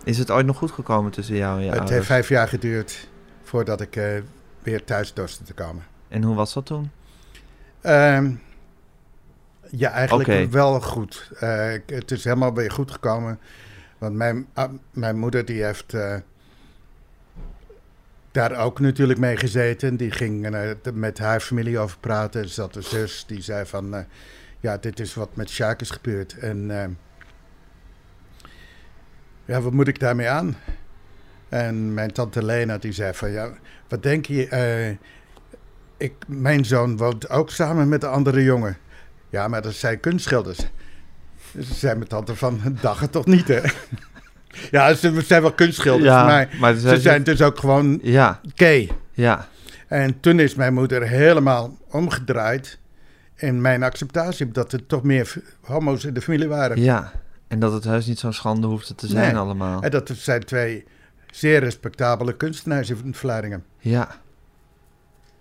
[0.03, 1.95] Is het ooit nog goed gekomen tussen jou en je het ouders?
[1.95, 3.07] heeft vijf jaar geduurd
[3.43, 4.05] voordat ik eh,
[4.63, 5.83] weer thuis dorste te komen.
[6.07, 6.91] En hoe was dat toen?
[7.81, 8.31] Ehm,
[9.69, 11.31] ja, eigenlijk wel goed.
[11.39, 13.39] Eh, het is helemaal weer goed gekomen.
[13.97, 16.15] Want mijn, ah, mijn moeder die heeft eh,
[18.31, 19.97] daar ook natuurlijk mee gezeten.
[19.97, 20.49] Die ging
[20.93, 22.41] met haar familie over praten.
[22.41, 24.05] Er zat een zus die zei van...
[24.59, 26.37] ja, dit is wat met Sjaak is gebeurd.
[26.37, 26.87] En eh,
[29.45, 30.55] ja, wat moet ik daarmee aan?
[31.49, 33.31] En mijn tante Lena die zei van...
[33.31, 33.49] Ja,
[33.87, 34.47] wat denk je...
[34.47, 34.89] eh,
[35.97, 38.77] ik, mijn zoon woont ook samen met de andere jongen.
[39.29, 40.59] Ja, maar dat zijn kunstschilders.
[41.51, 43.61] Dus ze zei mijn tante van, dag het toch niet, hè?
[44.71, 48.89] ja, ze zijn wel kunstschilders, maar, maar ze zijn dus ook gewoon Ja, gay.
[49.11, 49.47] ja.
[49.87, 52.79] En toen is mijn moeder helemaal omgedraaid
[53.35, 54.51] in mijn acceptatie...
[54.51, 56.81] dat er toch meer homo's in de familie waren.
[56.81, 57.11] Ja,
[57.53, 59.41] en dat het heus niet zo'n schande hoefde te zijn Nee.
[59.41, 59.81] allemaal.
[59.81, 60.83] En dat zijn twee
[61.31, 63.63] zeer respectabele kunstenaars in Vlaardingen.
[63.79, 64.21] Ja.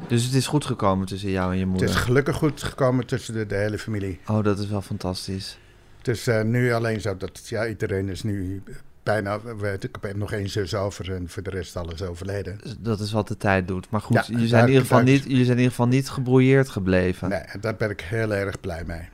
[0.08, 1.88] Dus het is goed gekomen tussen jou en je Het moeder.
[1.88, 4.20] is gelukkig goed gekomen tussen de, de hele familie.
[4.28, 5.58] Oh, dat is wel fantastisch.
[5.98, 8.62] Het is eh, nu alleen zo dat ja, iedereen is nu
[9.02, 9.38] bijna...
[9.80, 12.58] Ik heb nog één zus over en voor de rest alles overleden.
[12.62, 13.90] Dus Dat is wat de tijd doet.
[13.90, 16.08] Maar goed, Ja, jullie, zijn in ieder geval niet, jullie zijn in ieder geval niet
[16.08, 17.28] gebrouilleerd gebleven.
[17.28, 19.08] Nee, daar ben ik heel erg blij mee.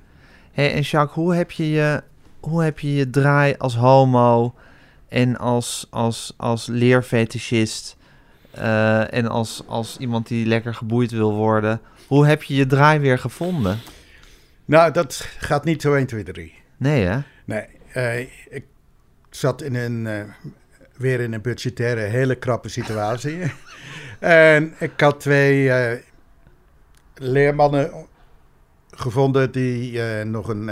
[0.53, 2.03] Hey, en Jacques, hoe heb je je,
[2.41, 4.55] hoe heb je, je draai als homo
[5.09, 7.97] en als, als, als leerfetischist
[8.51, 12.99] eh, en als, als iemand die lekker geboeid wil worden, hoe heb je je draai
[12.99, 13.79] weer gevonden?
[14.65, 16.55] Nou, dat gaat niet zo 1, 2, 3.
[16.77, 17.19] Nee, hè?
[17.45, 18.21] Nee, eh,
[18.51, 18.65] ik
[19.31, 20.23] zat in een, eh,
[20.97, 23.39] weer in een budgettaire hele krappe situatie.
[24.19, 25.73] en ik had twee
[27.15, 27.91] leermannen
[28.91, 30.71] gevonden die nog een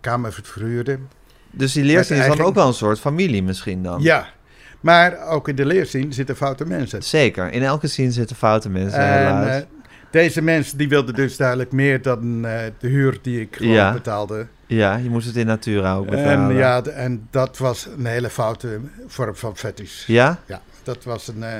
[0.00, 1.08] kamer verhuurden.
[1.50, 4.02] Dus die leerzin is dan ook wel een soort familie misschien dan?
[4.02, 4.26] Ja,
[4.80, 7.02] maar ook in de leerzien zitten foute mensen.
[7.02, 9.46] Zeker, in elke zin zitten foute mensen En helaas.
[9.60, 9.62] eh,
[10.10, 13.92] deze mensen die wilden dus duidelijk meer dan eh, de huur die ik gewoon Ja.
[13.92, 14.46] betaalde.
[14.66, 16.50] ja, je moest het in natura ook betalen.
[16.50, 20.06] En, ja, en dat was een hele foute vorm van fetish.
[20.06, 20.38] Ja?
[20.46, 21.52] Ja, dat was een, eh,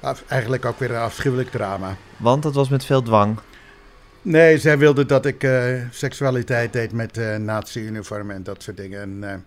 [0.00, 1.96] af- eigenlijk ook weer een afschuwelijk drama.
[2.16, 3.38] Want dat was met veel dwang.
[4.22, 9.00] Nee, zij wilde dat ik eh, seksualiteit deed met eh nazi-uniformen en dat soort dingen.
[9.00, 9.38] En, eh,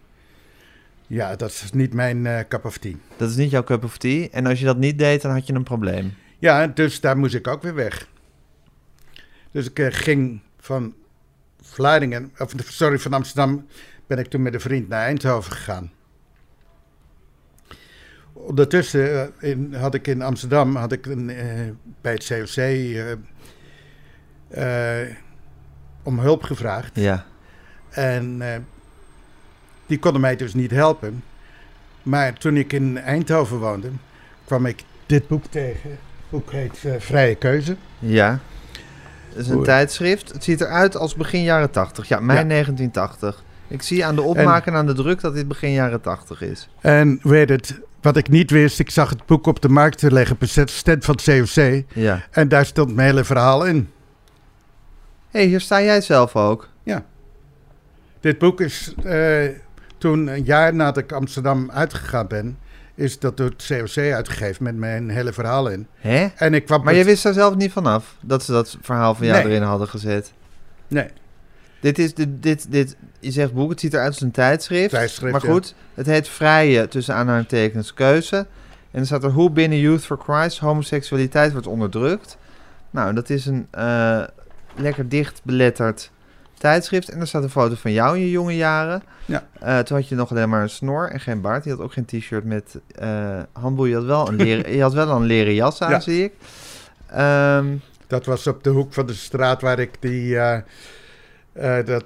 [1.08, 2.94] ja, dat is niet mijn cup of tea.
[3.18, 4.28] Dat is niet jouw cup of tea.
[4.32, 6.14] En als je dat niet deed, dan had je een probleem.
[6.40, 8.08] Ja, dus daar moest ik ook weer weg.
[9.52, 10.94] Dus ik ging van
[11.62, 13.66] Vlaardingen, of sorry, van Amsterdam
[14.08, 15.92] ben ik toen met een vriend naar Eindhoven gegaan.
[18.34, 21.32] Ondertussen in, had ik in Amsterdam had ik een,
[22.02, 22.56] bij het COC
[26.04, 26.92] om hulp gevraagd.
[26.94, 27.26] Ja.
[27.90, 28.60] En eh,
[29.86, 31.24] die konden mij dus niet helpen.
[32.04, 33.90] Maar toen ik in Eindhoven woonde,
[34.46, 35.90] kwam ik dit boek tegen.
[35.90, 37.76] Het boek heet eh, Vrije Keuze.
[38.00, 38.40] Ja.
[39.30, 40.32] Het is een tijdschrift.
[40.34, 42.08] Het ziet eruit als begin jaren 80.
[42.08, 42.46] Ja, mei Ja.
[42.46, 43.44] 1980.
[43.68, 46.70] Ik zie aan de opmaak en aan de druk dat dit begin jaren 80 is.
[46.82, 50.12] En weet het, wat ik niet wist, ik zag het boek op de markt te
[50.12, 51.84] leggen, stand van het COC.
[51.94, 52.24] Ja.
[52.32, 53.90] En daar stond mijn hele verhaal in.
[55.34, 56.70] Hé, hey, hier sta jij zelf ook.
[58.20, 59.48] Dit boek is eh,
[59.98, 62.58] toen een jaar nadat ik Amsterdam uitgegaan ben,
[62.96, 65.88] is dat door het COC uitgegeven met mijn hele verhaal in.
[65.98, 66.28] Hè?
[66.36, 69.26] En ik kwam Maar je wist daar zelf niet vanaf dat ze dat verhaal van
[69.26, 69.52] jou Nee.
[69.52, 70.34] erin hadden gezet.
[70.88, 71.08] Nee,
[71.80, 74.90] Dit is dit, dit, dit, je zegt boek, het ziet eruit als een tijdschrift.
[74.90, 75.52] Tijdschrift, maar ja.
[75.52, 78.46] goed, het heet Vrije, tussen aanhalingstekens, keuze.
[78.92, 82.38] En er staat er hoe binnen Youth for Christ homoseksualiteit wordt onderdrukt.
[82.90, 84.24] Nou, dat is een eh,
[84.76, 86.12] lekker dicht beletterd
[86.58, 87.10] tijdschrift.
[87.10, 89.04] En er staat een foto van jou in je jonge jaren.
[89.26, 89.44] Ja.
[89.60, 91.64] Eh, toen had je nog alleen maar een snor en geen baard.
[91.64, 93.90] Je had ook geen t-shirt met eh handboei.
[93.90, 96.00] Je had wel een leren, je had wel een leren jas aan, Ja.
[96.00, 96.34] zie ik.
[97.08, 97.66] Ehm,
[98.08, 100.58] dat was op de hoek van de straat waar ik die, eh,
[101.86, 102.04] dat,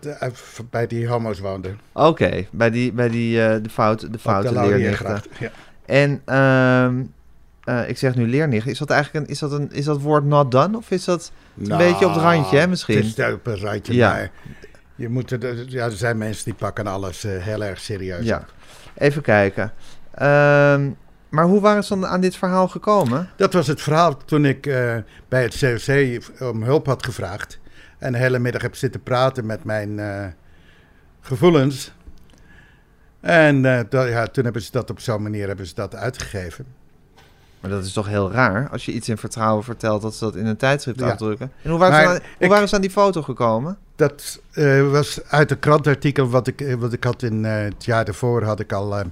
[0.69, 1.75] bij die homo's woonde.
[1.93, 5.19] Oké, bij die, bij die eh, de, fout, de Op foute de.
[5.39, 5.51] Ja.
[5.85, 6.21] En
[7.67, 8.67] eh, ik zeg nu leernicht.
[8.67, 10.77] Is dat eigenlijk een, is dat een, is dat woord not done?
[10.77, 12.95] Of is dat een beetje op het randje, hè, misschien?
[12.95, 14.11] Het is daar op een randje, Ja.
[14.11, 14.31] maar
[14.95, 18.25] je moet er, ja, er zijn mensen die pakken alles eh, heel erg serieus.
[18.25, 18.45] Ja,
[18.93, 19.73] even kijken.
[20.13, 20.89] Ehm,
[21.29, 23.29] maar hoe waren ze dan aan dit verhaal gekomen?
[23.35, 24.95] Dat was het verhaal toen ik eh,
[25.27, 27.59] bij het COC om hulp had gevraagd.
[27.97, 30.25] En de hele middag heb zitten praten met mijn eh,
[31.21, 31.93] gevoelens.
[33.19, 36.65] En eh, ja, toen hebben ze dat op zo'n manier hebben ze dat uitgegeven.
[37.59, 40.35] Maar dat is toch heel raar als je iets in vertrouwen vertelt dat ze dat
[40.35, 41.09] in een tijdschrift Ja.
[41.09, 41.51] afdrukken.
[41.61, 43.77] En hoe waren, ze aan, hoe ik- waren ze aan die foto gekomen?
[43.95, 47.85] Dat eh, was uit een krantartikel wat ik, eh, wat ik had in eh, het
[47.85, 49.05] jaar daarvoor had ik al eh,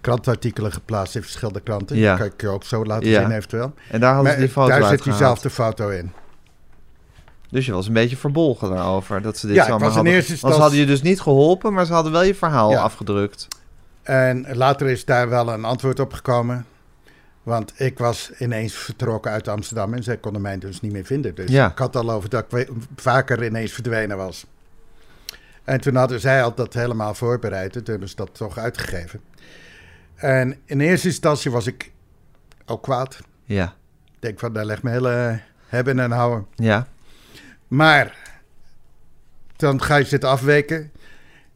[0.00, 1.96] krantartikelen geplaatst in verschillende kranten.
[1.96, 2.08] Ja.
[2.10, 3.20] Dat kan ik je ook zo laten Ja.
[3.22, 3.72] zien eventueel.
[3.90, 6.12] En daar hadden Maar ze die foto daar zit diezelfde foto in.
[7.50, 10.12] Dus je was een beetje verbolgen daarover dat ze dit Ja, zomaar hadden.
[10.12, 13.48] eerste Want ze hadden je dus niet geholpen, maar ze hadden wel je verhaal afgedrukt.
[14.02, 16.66] En later is daar wel een antwoord op gekomen.
[17.44, 21.34] Want ik was ineens vertrokken uit Amsterdam en zij konden mij dus niet meer vinden.
[21.34, 21.70] Dus Ja.
[21.70, 24.46] ik had al over dat ik vaker ineens verdwenen was.
[25.64, 27.72] En toen hadden zij al dat helemaal voorbereid.
[27.72, 29.20] Toen hebben ze dat toch uitgegeven.
[30.14, 31.92] En in eerste instantie was ik
[32.66, 33.18] ook kwaad.
[33.44, 33.74] Ja.
[34.04, 36.46] Ik denk van, daar legt me hele hebben en houden.
[36.54, 36.86] Ja.
[37.68, 38.16] Maar
[39.56, 40.92] dan ga je zitten afweken.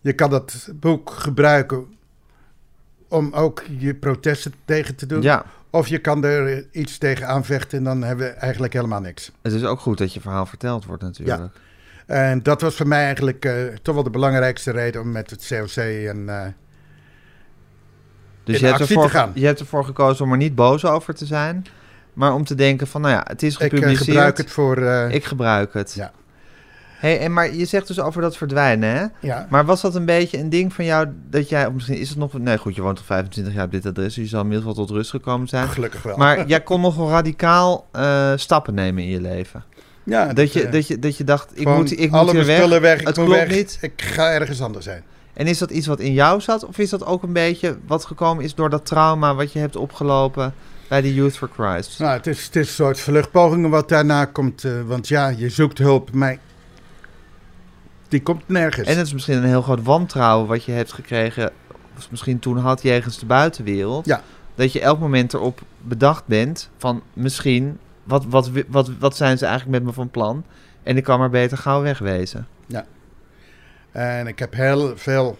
[0.01, 1.97] Je kan dat boek gebruiken
[3.09, 5.23] om ook je protesten tegen te doen.
[5.23, 5.45] Ja.
[5.71, 9.33] Of je kan er iets tegen aanvechten en dan hebben we eigenlijk helemaal niks.
[9.43, 11.51] Het is ook goed dat je verhaal verteld wordt natuurlijk.
[12.07, 13.53] En dat was voor mij eigenlijk eh,
[13.83, 16.29] toch wel de belangrijkste reden om met het COC en...
[16.29, 16.47] eh,
[18.45, 19.31] Dus in je hebt, ervoor, te gaan.
[19.35, 21.67] je hebt ervoor gekozen om er niet boos over te zijn.
[22.13, 24.05] Maar om te denken van, nou ja, het is ik eh, gepubliceerd.
[24.05, 24.79] gebruik het voor...
[25.11, 25.95] Ik gebruik het.
[25.95, 26.13] Ja.
[26.99, 29.05] Hey, en maar je zegt dus over dat verdwijnen, hè?
[29.21, 29.47] ja.
[29.51, 32.19] Maar was dat een beetje een ding van jou dat jij, of misschien is het
[32.19, 34.77] nog, nee goed, je woont al 25 jaar op dit adres, dus je zal inmiddels
[34.77, 35.69] wel tot rust gekomen zijn.
[35.69, 36.17] Gelukkig wel.
[36.17, 39.65] Maar jij kon nogal radicaal eh, stappen nemen in je leven.
[40.05, 42.47] ja, Dat je, eh, dat je, dat je dacht, ik moet, ik alle moet mijn
[42.47, 42.57] weg.
[42.59, 43.01] spullen weg.
[43.01, 43.51] Ik Het klopt weg.
[43.51, 43.79] niet.
[43.81, 45.03] Ik ga ergens anders zijn.
[45.33, 46.65] En is dat iets wat in jou zat?
[46.67, 49.77] Of is dat ook een beetje wat gekomen is door dat trauma wat je hebt
[49.77, 50.55] opgelopen
[50.89, 51.99] bij de Youth for Christ?
[51.99, 54.65] Nou, het is, het is een soort vluchtpogingen wat daarna komt.
[54.65, 56.37] eh, want ja, je zoekt hulp, maar
[58.09, 58.89] die komt nergens.
[58.89, 61.51] En het is misschien een heel groot wantrouwen wat je hebt gekregen,
[61.97, 64.07] of misschien toen had jegens de buitenwereld.
[64.07, 64.23] Ja.
[64.55, 69.47] Dat je elk moment erop bedacht bent van misschien, wat, wat, wat, wat zijn ze
[69.47, 70.45] eigenlijk met me van plan?
[70.83, 72.47] En ik kan maar beter gauw wegwezen.
[73.93, 75.39] En ik heb heel veel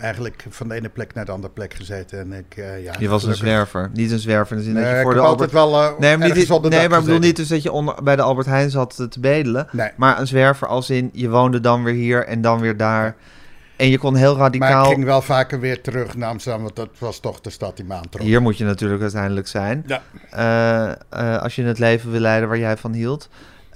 [0.00, 2.18] eigenlijk van de ene plek naar de andere plek gezeten.
[2.18, 3.90] En ik, eh, ja, Je was een zwerver.
[3.92, 5.54] Niet een zwerver in de zin dat je ik voor de heb Albert...
[5.54, 8.02] altijd wel uh, Nee, maar, niet, nee, maar ik bedoel niet dus dat je onder,
[8.02, 9.68] bij de Albert Heijn zat te, bedelen.
[9.72, 13.16] Nee, Maar een zwerver als in, je woonde dan weer hier en dan weer daar.
[13.76, 14.84] En je kon heel maar radicaal...
[14.84, 17.84] ik ging wel vaker weer terug naar Amsterdam, want dat was toch de stad die
[17.84, 18.26] me aantrok.
[18.26, 19.84] Hier moet je natuurlijk uiteindelijk zijn.
[19.86, 20.02] Ja.
[20.30, 20.90] Eh,
[21.34, 23.28] eh, als je het leven wil leiden waar jij van hield.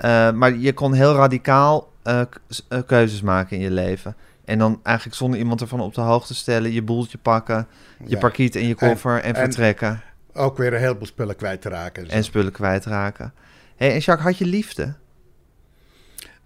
[0.02, 2.20] Eh, maar je kon heel radicaal eh,
[2.68, 4.16] eh, keuzes maken in je leven.
[4.52, 7.66] En dan eigenlijk zonder iemand ervan op de hoogte te stellen, je boeltje pakken,
[8.04, 8.18] je Ja.
[8.18, 10.02] parkiet in je koffer en, en- vertrekken.
[10.32, 12.08] Ook weer een heleboel spullen kwijt te raken.
[12.08, 13.32] En spullen kwijtraken.
[13.76, 14.94] Hey, en Jacques, had je liefde?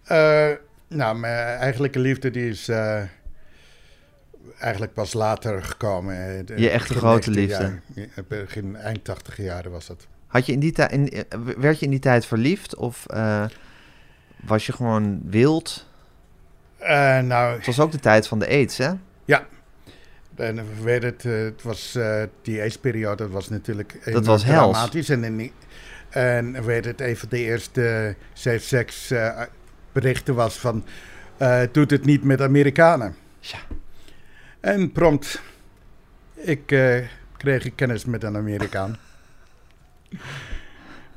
[0.05, 0.49] Eh,
[0.88, 3.03] nou, mijn eigenlijke liefde die is eh,
[4.59, 6.16] eigenlijk pas later gekomen.
[6.16, 7.81] eh, Je echte grote 19 liefde.
[8.14, 8.25] jaar.
[8.29, 10.07] Begin eind 80 jaren was dat.
[10.27, 11.25] Had je in die tijd, in,
[11.59, 12.77] werd je in die tijd verliefd?
[12.77, 13.07] Of
[14.42, 15.86] was je gewoon wild?
[16.79, 18.91] Eh, nou, Het was ook de tijd van de aids, hè?
[20.37, 24.45] En we weten het, eh, het was eh, die AIDS-periode, dat was natuurlijk enorm was
[24.45, 24.73] hels.
[24.73, 25.09] dramatisch.
[25.09, 25.53] En, in die-
[26.11, 29.43] en we weten het, een van de eerste safe sex eh,
[29.93, 30.85] berichten was van,
[31.37, 33.17] eh, doet het niet met Amerikanen.
[33.41, 33.59] Ja.
[34.61, 35.43] En prompt,
[36.35, 37.05] ik eh,
[37.37, 38.97] kreeg ik kennis met een Amerikaan.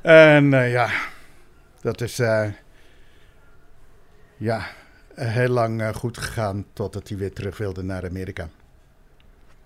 [0.02, 0.88] en eh, ja,
[1.80, 2.46] dat is eh,
[4.36, 4.66] ja,
[5.28, 8.48] heel lang eh, goed gegaan totdat hij weer terug wilde naar Amerika.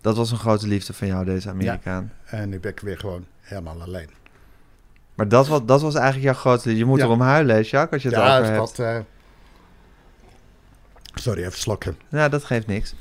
[0.00, 2.12] Dat was een grote liefde van jou, deze Amerikaan.
[2.24, 4.08] En nu ben ik weer gewoon helemaal alleen.
[5.14, 6.78] Maar dat was, dat was eigenlijk jouw grote liefde.
[6.78, 7.04] Je moet Ja.
[7.04, 8.58] erom huilen, Jacques, als je het ja, over hebt.
[8.58, 8.98] wat, eh,
[11.14, 11.96] Sorry, even slokken.
[12.08, 12.94] Ja, dat geeft niks.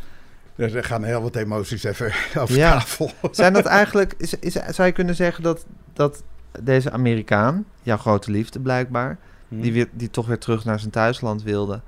[0.56, 2.72] Er er gaan heel wat emoties even over Ja.
[2.72, 3.12] tafel.
[3.32, 4.14] Zijn dat eigenlijk...
[4.18, 6.24] Is, is, zou je kunnen zeggen dat, dat
[6.62, 9.18] deze Amerikaan, jouw grote liefde blijkbaar...
[9.48, 9.62] Hmm.
[9.62, 11.82] die, weer, die toch weer terug naar zijn thuisland wilde...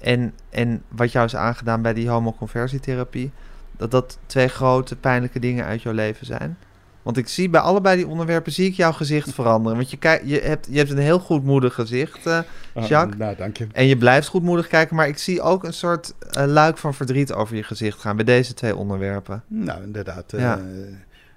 [0.00, 3.30] en, en wat jou is aangedaan bij die homoconversietherapie...
[3.76, 6.58] dat dat twee grote pijnlijke dingen uit jouw leven zijn?
[7.02, 9.76] Want ik zie bij allebei die onderwerpen zie ik jouw gezicht veranderen.
[9.76, 12.38] Want je, kijk, je, hebt, je hebt een heel goedmoedig gezicht, eh,
[12.74, 13.18] Ah, Jacques.
[13.18, 13.66] nou, dank je.
[13.72, 17.32] En je blijft goedmoedig kijken, maar ik zie ook een soort eh, luik van verdriet
[17.32, 19.42] over je gezicht gaan bij deze twee onderwerpen.
[19.48, 20.32] Nou, inderdaad.
[20.32, 20.60] eh, Ja.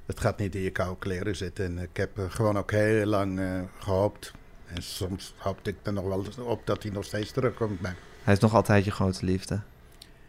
[0.06, 1.66] het gaat niet in je koude kleren zitten.
[1.66, 3.46] En ik heb gewoon ook heel lang eh,
[3.80, 4.32] gehoopt.
[4.74, 7.82] En soms hoopte ik er nog wel op dat hij nog steeds terugkomt.
[7.82, 7.96] Maar
[8.30, 9.60] Hij is nog altijd je grote liefde.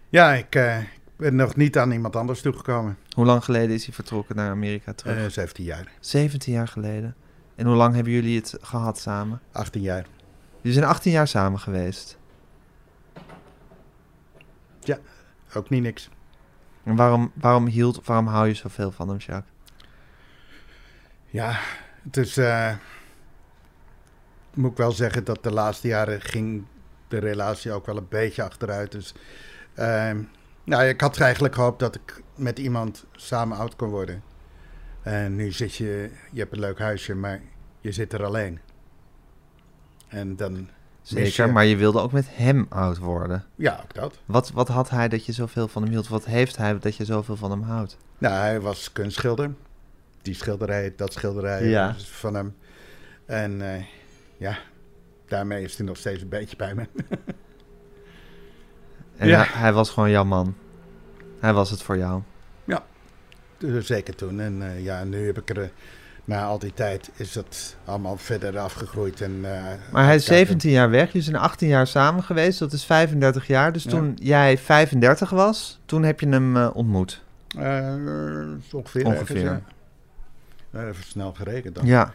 [0.09, 2.99] ja, ik, eh, ik ben nog niet aan iemand anders toegekomen.
[3.15, 5.25] Hoe lang geleden is hij vertrokken naar Amerika terug?
[5.25, 7.15] Eh 17 jaar, 17 jaar geleden.
[7.55, 9.41] En hoe lang hebben jullie het gehad samen?
[9.53, 10.07] 18 jaar.
[10.61, 12.19] Jullie zijn 18 jaar samen geweest.
[15.55, 16.09] Ook niet niks.
[16.83, 19.53] En waarom, waarom hield, waarom hou je zoveel van hem, Jacques?
[21.27, 21.59] Ja,
[22.03, 22.37] het is.
[22.37, 22.75] eh,
[24.55, 26.65] moet ik wel zeggen dat de laatste jaren ging
[27.11, 28.93] de relatie ook wel een beetje achteruit.
[28.93, 29.15] Dus.
[29.75, 30.23] ehm,
[30.65, 34.23] nou, ik had eigenlijk gehoopt dat ik met iemand samen oud kon worden.
[35.03, 36.11] En nu zit je.
[36.33, 37.41] Je hebt een leuk huisje, maar
[37.81, 38.61] je zit er alleen.
[40.09, 40.69] En dan.
[41.03, 43.45] Zeker, je- maar je wilde ook met hem oud worden.
[43.55, 44.19] Ja, ook dat.
[44.25, 46.09] Wat, wat had hij dat je zoveel van hem hield?
[46.09, 47.97] Wat heeft hij dat je zoveel van hem houdt?
[48.19, 49.55] Nou, hij was kunstschilder.
[50.23, 51.95] Die schilderij, dat schilderij Ja.
[51.95, 52.55] is van hem.
[53.27, 53.85] En eh,
[54.37, 54.59] ja,
[55.31, 56.87] daarmee is hij nog steeds een beetje bij me.
[59.17, 59.37] En Ja.
[59.39, 60.55] hij, hij was gewoon jouw man.
[61.41, 62.23] Hij was het voor jou.
[63.59, 64.41] Dus Zeker toen.
[64.41, 65.69] En eh, ja, nu heb ik er, eh,
[66.25, 69.21] na al die tijd, is het allemaal verder afgegroeid.
[69.21, 69.63] En, eh,
[69.93, 70.47] Maar hij is kijken.
[70.47, 71.07] 17 jaar weg.
[71.07, 72.59] Jullie zijn 18 jaar samen geweest.
[72.59, 73.73] Dat is 35 jaar.
[73.73, 73.91] Dus Ja.
[73.91, 77.23] toen jij 35 was, toen heb je hem eh, ontmoet.
[77.59, 77.95] Eh,
[78.73, 79.43] ongeveer.
[79.43, 79.63] Ja.
[80.71, 81.87] Eh, Even snel gerekend dan.
[81.87, 82.13] Ja.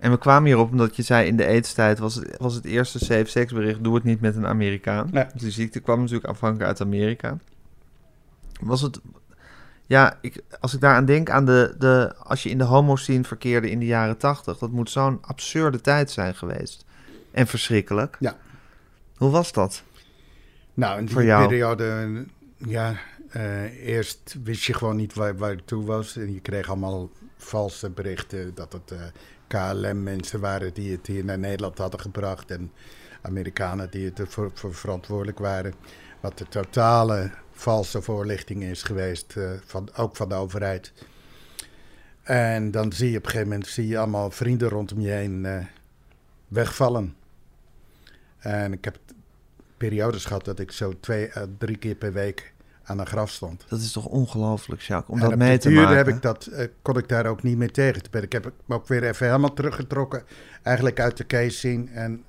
[0.00, 2.98] En we kwamen hierop omdat je zei in de eetstijd was het, was het eerste
[2.98, 5.08] safe sex bericht, doe het niet met een Amerikaan.
[5.12, 5.26] Nee.
[5.32, 7.38] Dus die ziekte kwam natuurlijk afhankelijk uit Amerika.
[8.60, 9.00] Was het,
[9.86, 13.70] ja, ik, als ik daaraan denk aan de, de, als je in de homo-scene verkeerde
[13.70, 16.84] in de jaren tachtig, dat moet zo'n absurde tijd zijn geweest.
[17.30, 18.16] En verschrikkelijk.
[18.20, 18.36] Ja.
[19.16, 19.82] Hoe was dat?
[20.74, 21.48] Nou, in die Voor jou?
[21.48, 22.24] periode,
[22.56, 22.96] ja,
[23.30, 26.16] eh, eerst wist je gewoon niet waar, waar je toe was.
[26.16, 28.98] En je kreeg allemaal valse berichten dat het eh,
[29.50, 32.50] KLM-mensen waren die het hier naar Nederland hadden gebracht.
[32.50, 32.72] En
[33.22, 35.74] Amerikanen die het ervoor voor verantwoordelijk waren.
[36.20, 40.92] Wat de totale valse voorlichting is geweest, eh, van, ook van de overheid.
[42.22, 45.46] En dan zie je op een gegeven moment zie je allemaal vrienden rondom je heen
[45.46, 45.64] eh,
[46.48, 47.16] wegvallen.
[48.38, 48.98] En ik heb
[49.76, 52.49] periodes gehad dat ik zo twee, à drie keer per week
[52.90, 53.64] aan een graf stond.
[53.68, 55.96] Dat is toch ongelooflijk, Jacques, om en dat mee te maken.
[55.96, 58.02] heb ik dat, eh, kon ik daar ook niet meer tegen.
[58.10, 60.22] Ik heb me ook weer even helemaal teruggetrokken,
[60.62, 61.88] eigenlijk uit de case zien.
[61.88, 62.24] En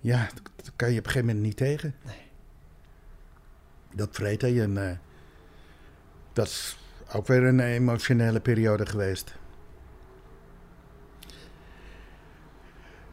[0.00, 1.94] ja, dat kan je op een gegeven moment niet tegen.
[3.94, 4.96] Dat vreet je en eh,
[6.32, 6.78] dat is
[7.12, 9.34] ook weer een emotionele periode geweest.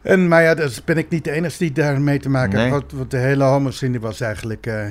[0.02, 2.60] En, maar ja, dus ben ik niet de enige die daarmee te maken Nee.
[2.60, 2.74] heeft.
[2.74, 4.66] Want, want de hele homoscene was eigenlijk...
[4.66, 4.86] eh,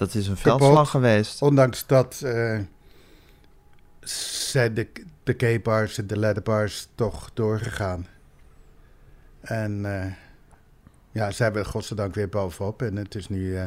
[0.00, 0.60] Dat is een Kapot.
[0.60, 1.42] veldslag geweest.
[1.42, 2.58] Ondanks dat eh,
[4.50, 4.88] zijn de,
[5.22, 8.06] de gay bars en de leather bars toch doorgegaan.
[9.40, 10.12] En eh,
[11.10, 12.82] ja, ze hebben godzijdank weer bovenop.
[12.82, 13.64] En het is nu eh,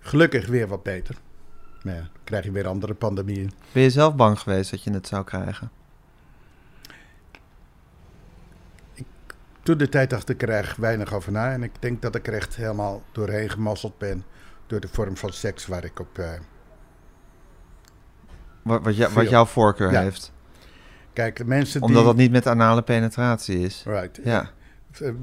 [0.00, 1.16] gelukkig weer wat beter.
[1.82, 3.52] Maar ja, dan krijg je weer andere pandemieën.
[3.72, 5.70] Ben je zelf bang geweest dat je het zou krijgen?
[9.62, 11.52] Toen de tijd dacht ik er erg weinig over na.
[11.52, 14.24] En ik denk dat ik er echt helemaal doorheen gemasseld ben.
[14.70, 16.18] Door de vorm van seks waar ik op...
[16.18, 16.30] eh,
[18.62, 19.22] Wat, wat, jou- Veel.
[19.22, 20.00] wat jouw voorkeur Ja.
[20.02, 20.32] heeft.
[21.12, 22.06] kijk, de mensen Omdat die...
[22.06, 23.82] dat niet met anale penetratie is.
[23.86, 24.20] Right.
[24.24, 24.50] Ja.
[24.98, 25.14] De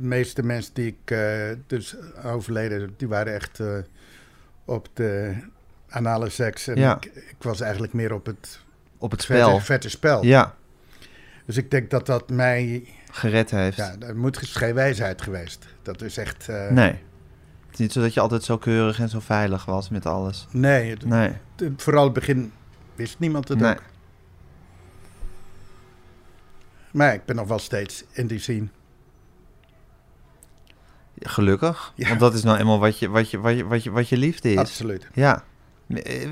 [0.00, 3.78] meeste mensen die ik eh, dus overleden, die waren echt eh,
[4.64, 5.34] op de
[5.88, 6.66] anale seks.
[6.68, 6.96] En Ja.
[6.96, 8.60] ik, ik was eigenlijk meer op het
[8.98, 9.60] Op het vette, spel.
[9.60, 10.24] vette spel.
[10.24, 10.54] Ja,
[11.44, 12.88] Dus ik denk dat dat mij...
[13.10, 13.76] gered heeft.
[13.76, 15.66] Ja, dat moet geen wijsheid geweest.
[15.82, 16.48] Dat is echt...
[16.48, 16.98] eh, Nee.
[17.76, 20.46] Is niet zo dat je altijd zo keurig en zo veilig was met alles.
[20.50, 21.32] Nee, het- Nee.
[21.56, 22.52] het- vooral in het begin
[22.94, 23.70] wist niemand het Nee.
[23.72, 23.82] ook.
[26.90, 28.66] Maar ik ben nog wel steeds in die scene.
[31.20, 31.92] Gelukkig.
[31.94, 32.08] Ja.
[32.08, 34.16] Want dat is nou eenmaal wat je, wat je, wat je, wat je, wat je
[34.16, 34.58] liefde is.
[34.58, 35.08] Absoluut.
[35.14, 35.44] Ja.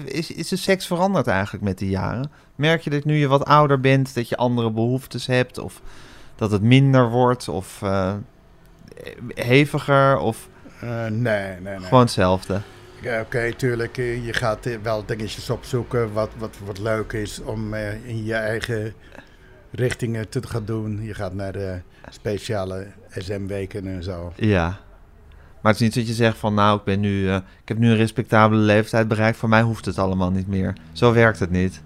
[0.05, 2.31] Is, is de seks veranderd eigenlijk met de jaren?
[2.55, 5.59] Merk je dat nu je wat ouder bent, dat je andere behoeftes hebt?
[5.59, 5.81] Of
[6.37, 7.49] dat het minder wordt?
[7.49, 8.15] Of eh,
[9.35, 10.19] heviger?
[10.19, 10.49] Of
[10.81, 11.79] nee, nee, nee.
[11.81, 12.61] gewoon hetzelfde?
[13.01, 13.99] Ja, Oké, tuurlijk.
[13.99, 18.25] eh, Je gaat eh, wel dingetjes opzoeken wat, wat, wat leuk is om eh, in
[18.25, 18.95] je eigen
[19.71, 21.03] richtingen te gaan doen.
[21.03, 24.33] Je gaat naar de speciale SM-weken en zo.
[24.37, 24.67] Ja.
[25.63, 27.79] Maar het is niet dat je zegt van nou, ik, ben nu, eh, ik heb
[27.79, 29.37] nu een respectabele leeftijd bereikt.
[29.39, 30.73] Voor mij hoeft het allemaal niet meer.
[30.93, 31.83] Zo werkt het niet.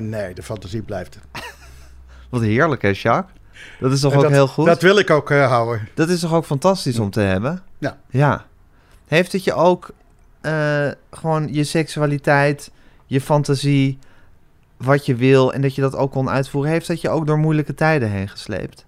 [0.00, 1.18] Nee, de fantasie blijft.
[2.30, 3.36] Wat heerlijk hè, Jacques?
[3.80, 4.66] Dat is toch En ook dat, heel goed?
[4.66, 5.88] Dat wil ik ook eh, houden.
[5.94, 7.62] Dat is toch ook fantastisch om te hebben?
[7.78, 7.98] Ja.
[8.10, 8.46] Ja.
[9.06, 9.90] Heeft het je ook
[10.40, 12.70] eh, gewoon je seksualiteit,
[13.06, 13.98] je fantasie,
[14.76, 17.38] wat je wil en dat je dat ook kon uitvoeren, heeft dat je ook door
[17.38, 18.86] moeilijke tijden heen gesleept?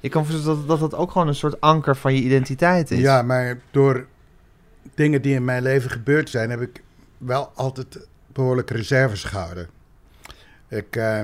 [0.00, 3.00] Ik kan voorstellen dat, dat dat ook gewoon een soort anker van je identiteit is.
[3.00, 4.06] Ja, maar door
[4.94, 6.82] dingen die in mijn leven gebeurd zijn, heb ik
[7.18, 9.68] wel altijd behoorlijk reserves gehouden.
[10.68, 11.20] Ik, eh,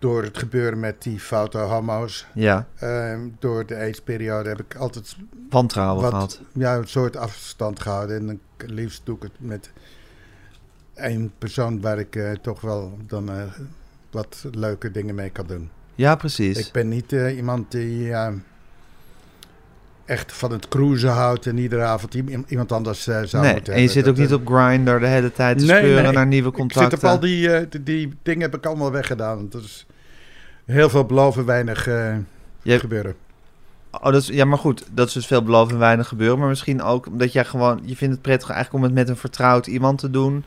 [0.00, 5.16] door het gebeuren met die foute homo's, Ja, eh, door de aidsperiode, heb ik altijd
[5.50, 6.40] wantrouwen wat, gehad.
[6.52, 8.16] ja, een soort afstand gehouden.
[8.16, 8.38] En dan
[8.74, 9.70] liefst doe ik het met
[10.94, 13.42] één persoon waar ik eh, toch wel dan eh,
[14.10, 15.70] wat leuke dingen mee kan doen.
[15.94, 16.58] Ja, precies.
[16.66, 18.28] Ik ben niet eh, iemand die eh,
[20.04, 22.14] echt van het cruisen houdt en iedere avond
[22.46, 25.06] iemand anders eh, zou nee, moeten en je zit ook Dat, niet op Grindr de
[25.06, 26.12] hele tijd te Nee, speuren nee.
[26.12, 26.90] naar nieuwe Ik contacten.
[26.90, 29.48] zit op al die, die, die dingen heb ik allemaal weggedaan.
[29.62, 29.86] Is
[30.70, 32.16] heel veel beloven, weinig eh,
[32.62, 33.14] Je- gebeuren.
[33.90, 36.38] Oh, dat is, ja, maar goed, dat is dus veel beloven en weinig gebeuren.
[36.38, 39.16] Maar misschien ook omdat jij gewoon, je vindt het prettig eigenlijk om het met een
[39.20, 40.44] vertrouwd iemand te doen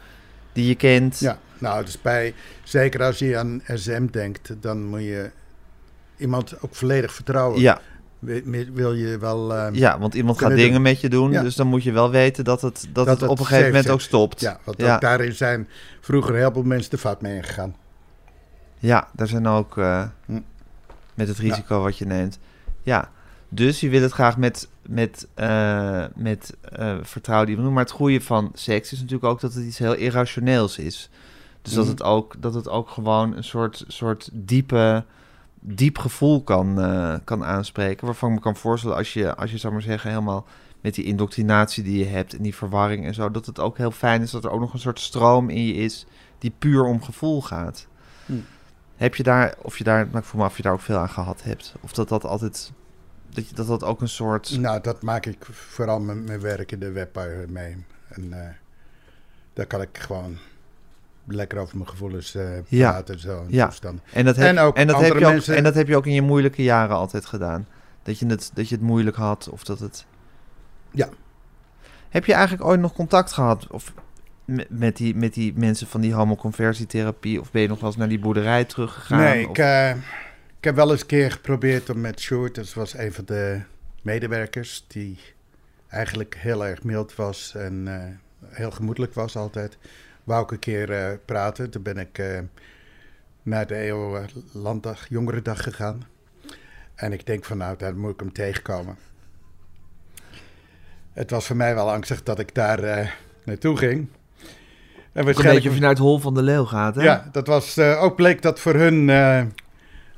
[0.54, 1.20] die je kent.
[1.20, 5.30] Ja, nou, dus bij, zeker als je aan SM denkt, dan moet je
[6.18, 7.60] iemand ook volledig vertrouwen.
[7.60, 7.80] ja,
[8.74, 9.56] Wil, je wel...
[9.56, 11.42] eh, ja, want iemand gaat dingen met je doen, Ja.
[11.42, 13.90] dus dan moet je wel weten dat het, dat Dat het op een gegeven moment
[13.90, 14.40] ook stopt.
[14.40, 14.96] ja, want Ja.
[14.96, 15.68] ook daarin zijn
[16.02, 17.76] vroeger heel veel mensen de fout mee ingegaan.
[18.84, 20.40] Ja, daar zijn ook eh, Hm.
[21.14, 22.40] met het risico wat je neemt.
[22.82, 23.10] Ja,
[23.50, 26.54] dus je wil het graag met, met, eh, met
[27.02, 27.76] vertrouwde iemand doen.
[27.76, 31.10] Maar het goede van seks is natuurlijk ook dat het iets heel irrationeels is.
[31.62, 31.94] Dus dat, Mhm.
[31.94, 35.04] het ook, dat het ook gewoon een soort, soort diepe,
[35.60, 36.76] diep gevoel kan,
[37.24, 38.06] kan aanspreken.
[38.06, 40.46] Waarvan ik me kan voorstellen als je, als je zou maar zeggen, helemaal
[40.82, 43.92] met die indoctrinatie die je hebt en die verwarring en zo, dat het ook heel
[43.92, 46.06] fijn is dat er ook nog een soort stroom in je is
[46.40, 47.88] die puur om gevoel gaat.
[48.26, 48.34] Hm.
[48.96, 50.82] Heb je daar, of je daar, maar ik voel me af of je daar ook
[50.82, 51.74] veel aan gehad hebt.
[51.82, 52.72] Of dat dat altijd,
[53.30, 54.60] dat je, dat, dat ook een soort...
[54.60, 57.86] Nou, dat maak ik vooral met mijn werk in de web eh, mee.
[58.10, 58.50] En eh,
[59.54, 60.38] daar kan ik gewoon
[61.28, 62.92] lekker over mijn gevoelens eh Ja.
[62.92, 63.20] praten.
[63.20, 63.66] Zo, en Ja.
[63.68, 64.04] toestanden.
[64.14, 65.96] En dat heb, En ook en dat heb je ook, mensen- en dat heb je
[65.96, 67.68] ook in je moeilijke jaren altijd gedaan.
[68.04, 70.06] Dat je het, dat je het moeilijk had of dat het...
[70.92, 71.10] Ja.
[72.10, 73.94] Heb je eigenlijk ooit nog contact gehad of
[74.70, 77.40] met, die, met die mensen van die homoconversietherapie?
[77.40, 79.20] Of ben je nog wel eens naar die boerderij teruggegaan?
[79.20, 79.90] nee, Of- ik, eh,
[80.58, 83.62] ik heb wel eens een keer geprobeerd om met Sjoerd, dat was een van de
[84.02, 85.20] medewerkers, die
[85.88, 89.78] eigenlijk heel erg mild was en eh, heel gemoedelijk was altijd.
[90.24, 91.70] Wou ik een keer eh, praten.
[91.70, 92.22] Toen ben ik
[93.44, 96.08] naar de EO Landdag, Jongerendag gegaan.
[96.96, 98.98] En ik denk van nou, daar moet ik hem tegenkomen.
[101.14, 103.16] Het was voor mij wel angstig dat ik daar
[103.46, 104.08] naartoe ging.
[105.14, 107.04] En Ook een waarschijnlijk beetje of je naar het hol van de leeuw gaat, hè?
[107.04, 109.44] ja, dat was eh, ook bleek dat voor hun eh,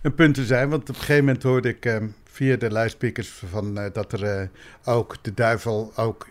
[0.06, 0.70] een punt te zijn.
[0.70, 4.50] Want op een gegeven moment hoorde ik eh, via de luidsprekers van eh, dat er
[4.84, 6.28] ook de duivel ook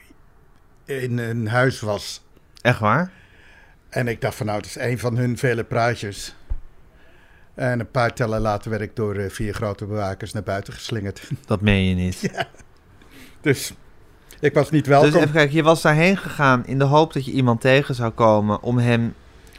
[0.85, 2.23] in een huis was.
[2.61, 3.13] Echt waar?
[3.89, 6.35] En ik dacht van nou, het is een van hun vele praatjes.
[7.55, 11.31] En een paar tellen later werd ik door vier grote bewakers naar buiten geslingerd.
[11.47, 12.31] Dat meen je niet.
[13.41, 13.73] Dus
[14.45, 15.11] ik was niet welkom.
[15.11, 18.11] Dus even kijken, je was daarheen gegaan in de hoop dat je iemand tegen zou
[18.11, 19.15] komen om hem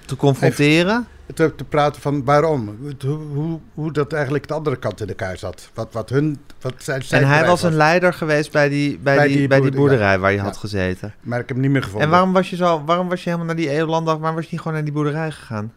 [0.06, 1.08] te confronteren.
[1.34, 2.78] te, te praten van waarom.
[3.02, 5.70] Hoe, hoe, hoe dat eigenlijk de andere kant in elkaar zat.
[5.74, 9.16] Wat, wat hun, wat zijn, zijn En hij was een leider geweest bij die, bij
[9.16, 9.90] Bij die, die bij die boerderij.
[9.98, 10.44] boerderij waar je Ja.
[10.44, 11.14] had gezeten.
[11.22, 12.06] Maar ik heb hem niet meer gevonden.
[12.06, 14.52] En waarom was je zo, waarom was je helemaal naar die Eeuwlanddag, waarom was je
[14.52, 15.74] niet gewoon naar die boerderij gegaan?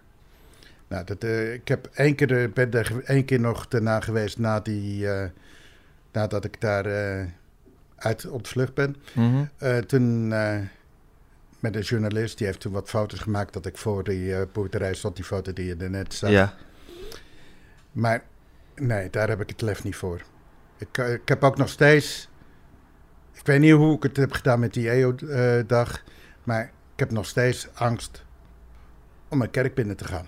[0.89, 4.39] Nou, dat, eh, ik heb één keer, eh, ben er één keer nog daarna geweest
[4.39, 5.29] na die, eh,
[6.13, 6.85] nadat ik daar
[7.99, 8.97] uit op de vlucht ben.
[9.15, 9.45] Mhm.
[9.57, 10.59] Eh, toen eh,
[11.61, 14.95] met een journalist, die heeft toen wat foto's gemaakt dat ik voor die eh, boerderij
[14.95, 16.31] stond, die foto die je er net zag.
[16.31, 16.55] Ja.
[17.93, 18.23] Maar
[18.75, 20.23] nee, daar heb ik het lef niet voor.
[20.77, 22.29] Ik, ik heb ook nog steeds,
[23.33, 26.05] ik weet niet hoe ik het heb gedaan met die EO-dag,
[26.45, 28.25] maar ik heb nog steeds angst
[29.29, 30.27] om een kerk binnen te gaan.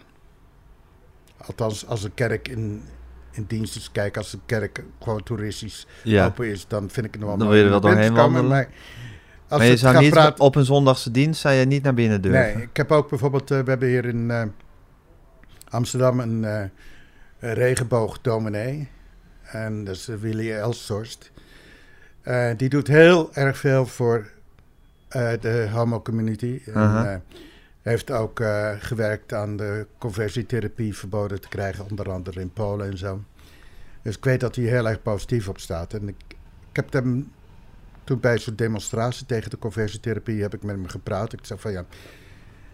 [1.37, 2.83] Althans, als een kerk in,
[3.33, 6.27] in dienst is, kijk, als een kerk gewoon toeristisch ja.
[6.27, 8.49] open is, dan vind ik het nog wel Dan wil je er wel doorheen wandelen.
[8.49, 8.69] Maar,
[9.49, 12.23] als maar je zou niet praten- op een zondagse dienst zou je niet naar binnen
[12.23, 12.55] durven.
[12.55, 14.43] Nee, ik heb ook bijvoorbeeld, eh, we hebben hier in eh,
[15.69, 16.71] Amsterdam een
[17.41, 18.89] een regenboogdominee.
[19.43, 21.31] En dat is Willy Elshorst.
[22.57, 24.31] Die doet heel erg veel voor
[25.41, 26.61] de homo-community.
[26.67, 27.13] En Aha.
[27.13, 27.19] eh,
[27.83, 32.99] heeft ook eh, gewerkt aan de conversietherapie verboden te krijgen, onder andere in Polen en
[32.99, 33.23] zo.
[34.03, 35.95] Dus ik weet dat hij heel erg positief op staat.
[35.95, 36.17] En ik,
[36.71, 37.33] ik heb hem
[38.05, 41.33] toen bij zo'n demonstratie tegen de conversietherapie heb ik met hem gepraat.
[41.33, 41.85] Ik zei van ja,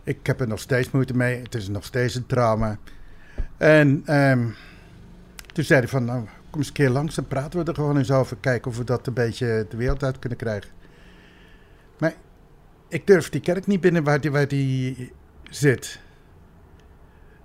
[0.02, 1.42] ik heb er nog steeds moeite mee.
[1.42, 2.78] Het is nog steeds een trauma.
[3.56, 4.48] En ehm,
[5.52, 7.96] toen zei hij van nou, kom eens een keer langs en praten we er gewoon
[7.96, 8.36] eens over.
[8.36, 10.70] Kijken of we dat een beetje de wereld uit kunnen krijgen.
[11.98, 12.14] Maar
[12.88, 15.12] ik durf die kerk niet binnen waar die, waar die
[15.50, 16.00] zit.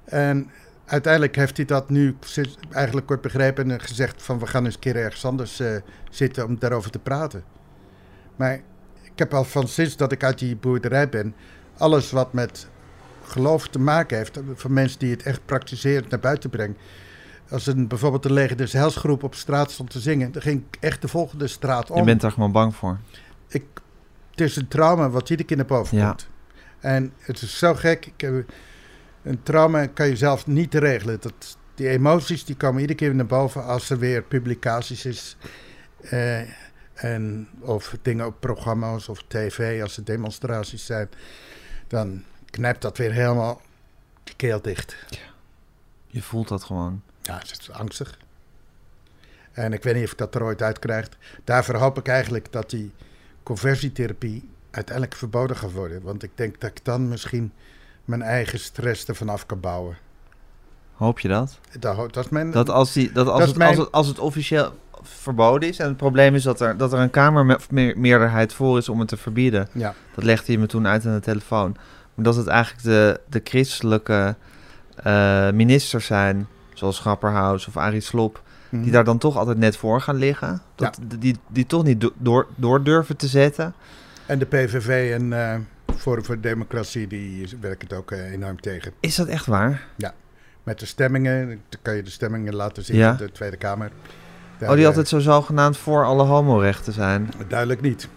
[0.06, 0.52] En
[0.86, 2.16] uiteindelijk heeft hij dat nu
[2.72, 5.76] eigenlijk kort begrepen en gezegd van we gaan eens een keer ergens anders eh,
[6.10, 7.44] zitten om daarover te praten.
[8.36, 8.62] Maar
[9.02, 11.36] ik heb al van sinds dat ik uit die boerderij ben
[11.78, 12.70] alles wat met
[13.24, 16.78] geloof te maken heeft, van mensen die het echt praktiseren naar buiten brengen.
[17.50, 20.78] Als een, bijvoorbeeld een leger des helsgroep op straat stond te zingen, dan ging ik
[20.80, 21.98] echt de volgende straat om.
[21.98, 23.00] Je bent daar gewoon bang voor.
[23.48, 23.64] Ik,
[24.32, 26.08] het is een trauma wat iedere keer naar boven Ja.
[26.08, 26.28] komt.
[26.80, 28.06] En het is zo gek.
[28.06, 28.52] Ik heb,
[29.24, 31.18] een trauma kan je zelf niet regelen.
[31.22, 35.38] Dat, die emoties die komen iedere keer naar boven als er weer publicaties is.
[36.02, 36.40] eh,
[36.94, 41.10] en, of dingen op programma's of tv, als er demonstraties zijn.
[41.88, 43.62] Dan knijpt dat weer helemaal
[44.24, 44.96] de keel dicht.
[46.08, 47.02] Je voelt dat gewoon.
[47.22, 48.20] Ja, het is angstig.
[49.52, 51.08] En ik weet niet of ik dat er ooit uit krijg.
[51.44, 52.92] Daarvoor hoop ik eigenlijk dat die
[53.44, 56.02] conversietherapie uiteindelijk verboden gaat worden.
[56.02, 57.52] Want ik denk dat ik dan misschien
[58.06, 59.98] mijn eigen stress ervan af kan bouwen.
[60.94, 61.60] Hoop je dat?
[61.80, 62.52] Dat, dat mijn...
[62.52, 65.80] Dat als, die, dat als, Dat het, mijn- als, het, als het officieel verboden is...
[65.80, 69.18] en het probleem is dat er, dat er een kamermeerderheid voor is om het te
[69.18, 69.68] verbieden...
[69.72, 71.72] Ja, dat legde hij me toen uit aan de telefoon...
[72.14, 74.36] maar dat het eigenlijk de, de christelijke
[74.96, 76.48] eh, ministers zijn...
[76.74, 78.42] zoals Grapperhaus of Arie Slop...
[78.72, 78.84] Mhm.
[78.84, 80.62] die daar dan toch altijd net voor gaan liggen...
[80.76, 83.74] Dat, die, die toch niet do- door, door durven te zetten...
[84.26, 85.56] En de PVV en eh
[85.98, 88.92] Forum voor Democratie, die werken het ook eh, enorm tegen.
[89.00, 89.88] Is dat echt waar?
[90.64, 93.12] Met de stemmingen, dan kan je de stemmingen laten zien Ja.
[93.12, 93.92] in de Tweede Kamer.
[94.58, 97.30] Daar, oh, die altijd zo zogenaamd voor alle homorechten zijn.
[97.48, 98.08] Duidelijk niet.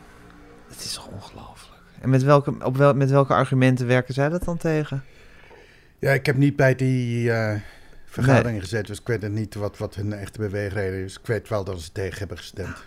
[0.69, 1.81] Het is toch ongelooflijk.
[2.01, 5.05] En met welke, op wel, met welke argumenten werken zij dat dan tegen?
[5.99, 7.61] Ja, ik heb niet bij die eh,
[8.15, 11.19] vergadering gezeten, dus ik weet het niet wat, wat hun echte beweegreden is.
[11.19, 12.85] Ik weet wel dat ze tegen hebben gestemd.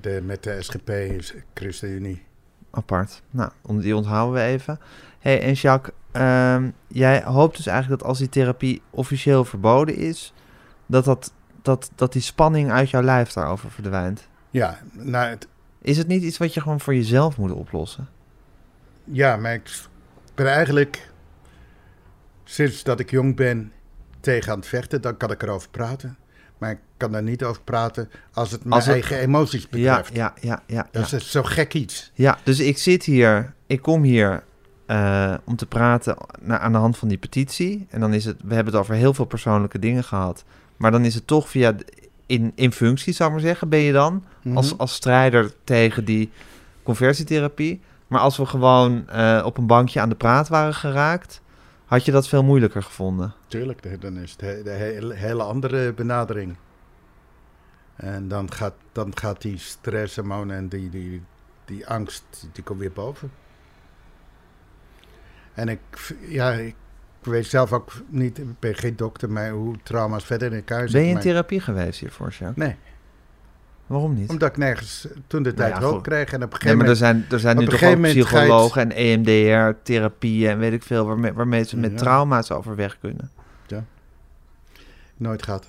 [0.00, 2.22] De, met de SGP, is ChristenUnie.
[2.70, 3.22] Apart.
[3.30, 4.78] Nou, die onthouden we even.
[5.18, 10.32] hey, en Jacques, ehm, jij hoopt dus eigenlijk dat als die therapie officieel verboden is,
[10.86, 11.32] dat, dat,
[11.62, 14.28] dat, dat die spanning uit jouw lijf daarover verdwijnt.
[14.50, 15.46] Ja, nou, het,
[15.82, 18.08] Is het niet iets wat je gewoon voor jezelf moet oplossen?
[19.04, 19.70] ja, maar ik
[20.34, 21.07] ben eigenlijk
[22.50, 23.72] sinds dat ik jong ben
[24.20, 25.00] tegen aan het vechten.
[25.00, 26.16] Dan kan ik erover praten.
[26.58, 30.14] Maar ik kan er niet over praten als het mijn Als het- eigen emoties betreft.
[30.14, 30.88] ja, ja, ja.
[30.90, 31.16] Dat ja.
[31.16, 32.10] is zo gek iets.
[32.14, 34.42] Ja, dus ik zit hier, ik kom hier
[34.86, 37.86] eh, om te praten na, aan de hand van die petitie.
[37.90, 40.44] En dan is het, we hebben het over heel veel persoonlijke dingen gehad.
[40.76, 41.74] Maar dan is het toch via,
[42.26, 44.56] in, in functie, zou ik maar zeggen, ben je dan Mhm.
[44.56, 46.30] als, als strijder tegen die
[46.82, 47.80] conversietherapie.
[48.06, 51.40] Maar als we gewoon eh, op een bankje aan de praat waren geraakt,
[51.88, 53.32] had je dat veel moeilijker gevonden.
[53.46, 54.70] Tuurlijk, dan is het he- de
[55.14, 56.56] hele, andere benadering.
[57.96, 61.22] En dan gaat, dan gaat die stresshormonen en die, die,
[61.64, 63.30] die angst, die komt weer boven.
[65.54, 65.80] En ik,
[66.28, 66.74] ja, ik
[67.20, 70.98] weet zelf ook niet, ik ben geen dokter, maar hoe trauma's verder in elkaar zitten.
[71.00, 72.66] Ben je in therapie geweest hiervoor, Jacques?
[72.66, 72.76] Nee,
[73.88, 74.28] Waarom niet?
[74.30, 76.02] omdat ik nergens toen de Nou tijd ja, hulp goed.
[76.02, 76.32] kreeg.
[76.32, 76.98] En op een Nee, gegeven maar er moment...
[76.98, 81.06] zijn, er zijn nu toch ook moment het- psychologen en EMDR-therapieën en weet ik veel,
[81.06, 81.96] waarmee, waarmee ze met Ja.
[81.96, 83.30] trauma's overweg kunnen.
[85.16, 85.66] Nooit gehad.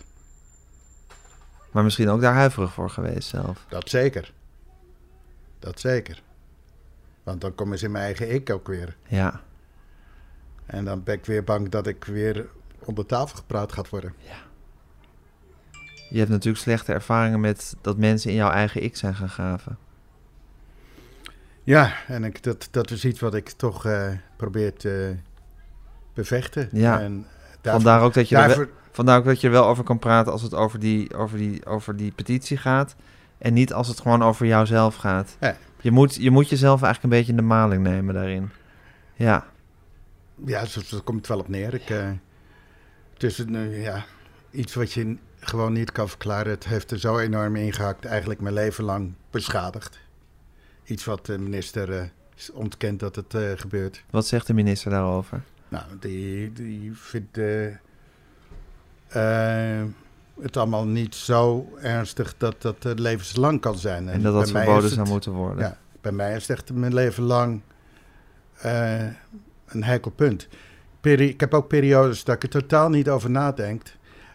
[1.72, 3.66] Maar misschien ook daar huiverig voor geweest zelf.
[3.70, 4.34] Dat zeker.
[5.60, 6.22] Dat zeker.
[7.24, 8.96] Want dan kom eens in mijn eigen ik ook weer.
[9.08, 9.42] Ja,
[10.66, 12.46] En dan ben ik weer bang dat ik weer
[12.86, 14.14] onder tafel gepraat gaat worden.
[16.10, 19.78] Je hebt natuurlijk slechte ervaringen met dat mensen in jouw eigen ik zijn gaan graven.
[21.64, 25.16] Ja, en ik, dat, dat is iets wat ik toch eh, probeer te
[26.14, 26.70] bevechten.
[26.72, 27.00] Ja.
[27.00, 27.26] En
[27.62, 30.32] daarvoor, Vandaar ook, dat je wel, vandaar ook dat je er wel over kan praten
[30.32, 32.96] als het over die, over die, over die petitie gaat.
[33.38, 35.38] En niet als het gewoon over jouzelf gaat.
[35.40, 35.58] Ja.
[35.82, 38.50] Je, moet, je moet jezelf eigenlijk een beetje in de maling nemen daarin.
[39.16, 39.46] Ja,
[40.46, 41.74] ja, zo, zo komt het wel op neer.
[41.74, 42.10] Ik, eh,
[43.14, 44.06] het is een, eh, ja,
[44.52, 46.52] iets wat je gewoon niet kan verklaren.
[46.52, 50.00] Het heeft er zo enorm ingehakt, eigenlijk mijn leven lang beschadigd.
[50.84, 52.04] Iets wat de minister eh,
[52.54, 54.04] ontkent dat het eh, gebeurt.
[54.10, 55.42] wat zegt de minister daarover?
[55.68, 57.38] Nou, die, die vindt
[59.08, 59.84] eh,
[60.42, 64.10] het allemaal niet zo ernstig dat dat levenslang kan zijn.
[64.10, 65.64] En dat dat verboden zou moeten worden.
[65.64, 67.62] Ja, bij mij is het echt mijn leven lang
[69.66, 70.48] een heikel punt.
[71.02, 73.84] Peri- ik heb ook periodes dat ik er totaal niet over nadenk.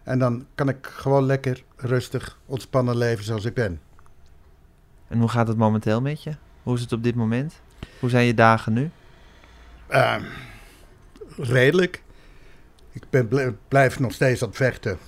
[0.05, 3.81] En dan kan ik gewoon lekker rustig, ontspannen leven zoals ik ben.
[5.09, 6.33] En hoe gaat het momenteel met je?
[6.63, 7.61] Hoe is het op dit moment?
[8.01, 8.91] Hoe zijn je dagen nu?
[9.87, 10.17] Eh,
[11.37, 12.03] redelijk.
[12.93, 14.99] Ik ben bl- blijf nog steeds aan het vechten.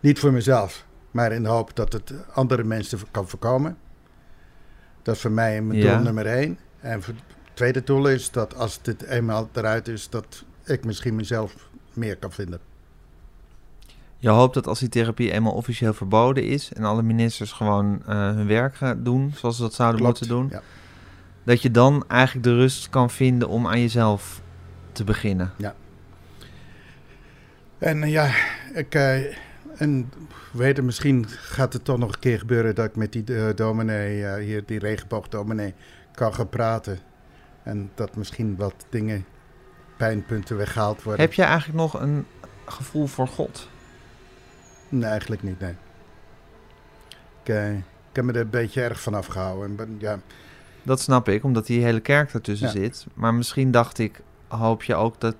[0.00, 3.78] Niet voor mezelf, maar in de hoop dat het andere mensen kan voorkomen.
[5.02, 5.94] Dat is voor mij mijn Ja.
[5.94, 6.58] doel nummer één.
[6.80, 7.14] En het
[7.54, 12.32] tweede doel is dat als dit eenmaal eruit is, dat ik misschien mezelf meer kan
[12.32, 12.60] vinden.
[14.22, 18.16] Je hoopt dat als die therapie eenmaal officieel verboden is en alle ministers gewoon eh,
[18.16, 20.20] hun werk gaan doen zoals ze dat zouden Klopt.
[20.20, 20.62] moeten doen, Ja.
[21.44, 24.42] Dat je dan eigenlijk de rust kan vinden om aan jezelf
[24.92, 25.52] te beginnen.
[27.78, 28.30] En eh, ja,
[28.74, 29.36] ik, eh,
[29.76, 30.12] en
[30.52, 33.54] weet het, misschien gaat het toch nog een keer gebeuren dat ik met die eh,
[33.54, 35.74] dominee, hier, die regenboogdominee,
[36.14, 36.98] kan gaan praten.
[37.62, 39.24] En dat misschien wat dingen,
[39.96, 41.20] pijnpunten weggehaald worden.
[41.20, 42.26] Heb je eigenlijk nog een
[42.64, 43.68] gevoel voor God?
[44.92, 45.74] Nee, eigenlijk niet, nee.
[47.42, 47.82] Ik, eh, ik
[48.12, 49.78] heb me er een beetje erg van afgehouden.
[49.78, 50.18] En ja,
[50.82, 52.72] Dat snap ik, omdat die hele kerk ertussen Ja.
[52.72, 53.06] zit.
[53.14, 55.36] Maar misschien dacht ik, hoop je ook dat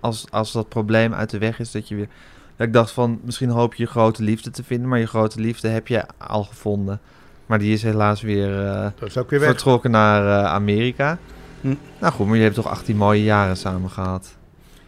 [0.00, 2.08] als, als dat probleem uit de weg is, dat je weer...
[2.56, 5.40] Dat ik dacht van, misschien hoop je je grote liefde te vinden, maar je grote
[5.40, 7.00] liefde heb je al gevonden.
[7.46, 11.18] Maar die is helaas weer eh, is weer vertrokken naar eh, Amerika.
[11.60, 11.74] Hm.
[12.00, 14.36] Nou goed, maar je hebt toch 18 mooie jaren samen gehad.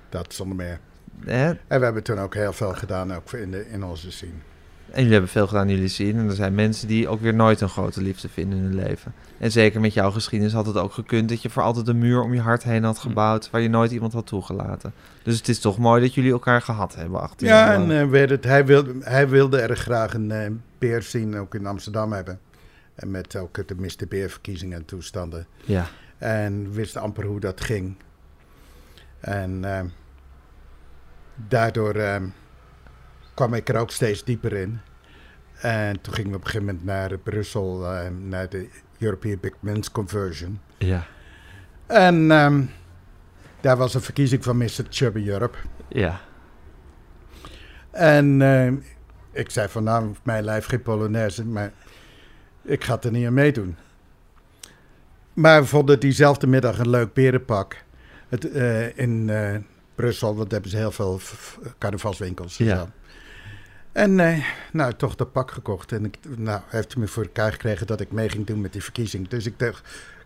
[0.09, 0.79] Dat zonder meer.
[1.25, 1.47] Hè?
[1.49, 4.33] En we hebben toen ook heel veel gedaan, ook in, de, in onze scene.
[4.91, 6.19] En jullie hebben veel gedaan, jullie zien.
[6.19, 9.15] En er zijn mensen die ook weer nooit een grote liefde vinden in hun leven.
[9.39, 12.23] En zeker met jouw geschiedenis had het ook gekund dat je voor altijd een muur
[12.23, 13.51] om je hart heen had gebouwd.
[13.51, 14.93] waar je nooit iemand had toegelaten.
[15.23, 17.21] Dus het is toch mooi dat jullie elkaar gehad hebben.
[17.21, 21.03] 18 Ja, jaar en weet het, hij, wilde, hij wilde erg graag een eh beer
[21.03, 22.39] zien, ook in Amsterdam hebben.
[22.95, 24.09] En met ook de Mr.
[24.09, 25.47] Beer verkiezingen en toestanden.
[25.65, 25.87] ja.
[26.19, 27.97] En wist amper hoe dat ging.
[29.21, 29.81] En eh,
[31.35, 32.23] daardoor eh,
[33.35, 34.81] kwam ik er ook steeds dieper in.
[35.61, 38.69] En toen gingen we op een gegeven moment naar Brussel, eh, naar de
[38.99, 40.61] European Big Men's Conversion.
[40.79, 41.07] Ja.
[41.87, 42.63] En ehm,
[43.61, 44.85] daar was een verkiezing van Mr.
[44.89, 45.59] Chubby Europe.
[45.89, 46.21] Ja.
[47.91, 48.41] En
[49.33, 51.73] ik zei van nou, mijn lijf geen Polonaise, maar
[52.63, 53.77] ik ga er niet aan meedoen.
[55.33, 57.85] Maar we vonden diezelfde middag een leuk berenpak
[58.29, 59.57] het, eh, in eh,
[59.95, 61.21] Brussel, want daar hebben ze heel veel
[61.79, 62.57] carnavalswinkels.
[62.57, 62.77] Ja.
[62.77, 62.89] zo.
[63.93, 64.39] En eh,
[64.73, 65.93] nou, toch dat pak gekocht.
[65.93, 68.73] En ik, nou, heeft hij me voor elkaar gekregen dat ik mee ging doen met
[68.73, 69.29] die verkiezing.
[69.29, 69.79] Dus ik dacht,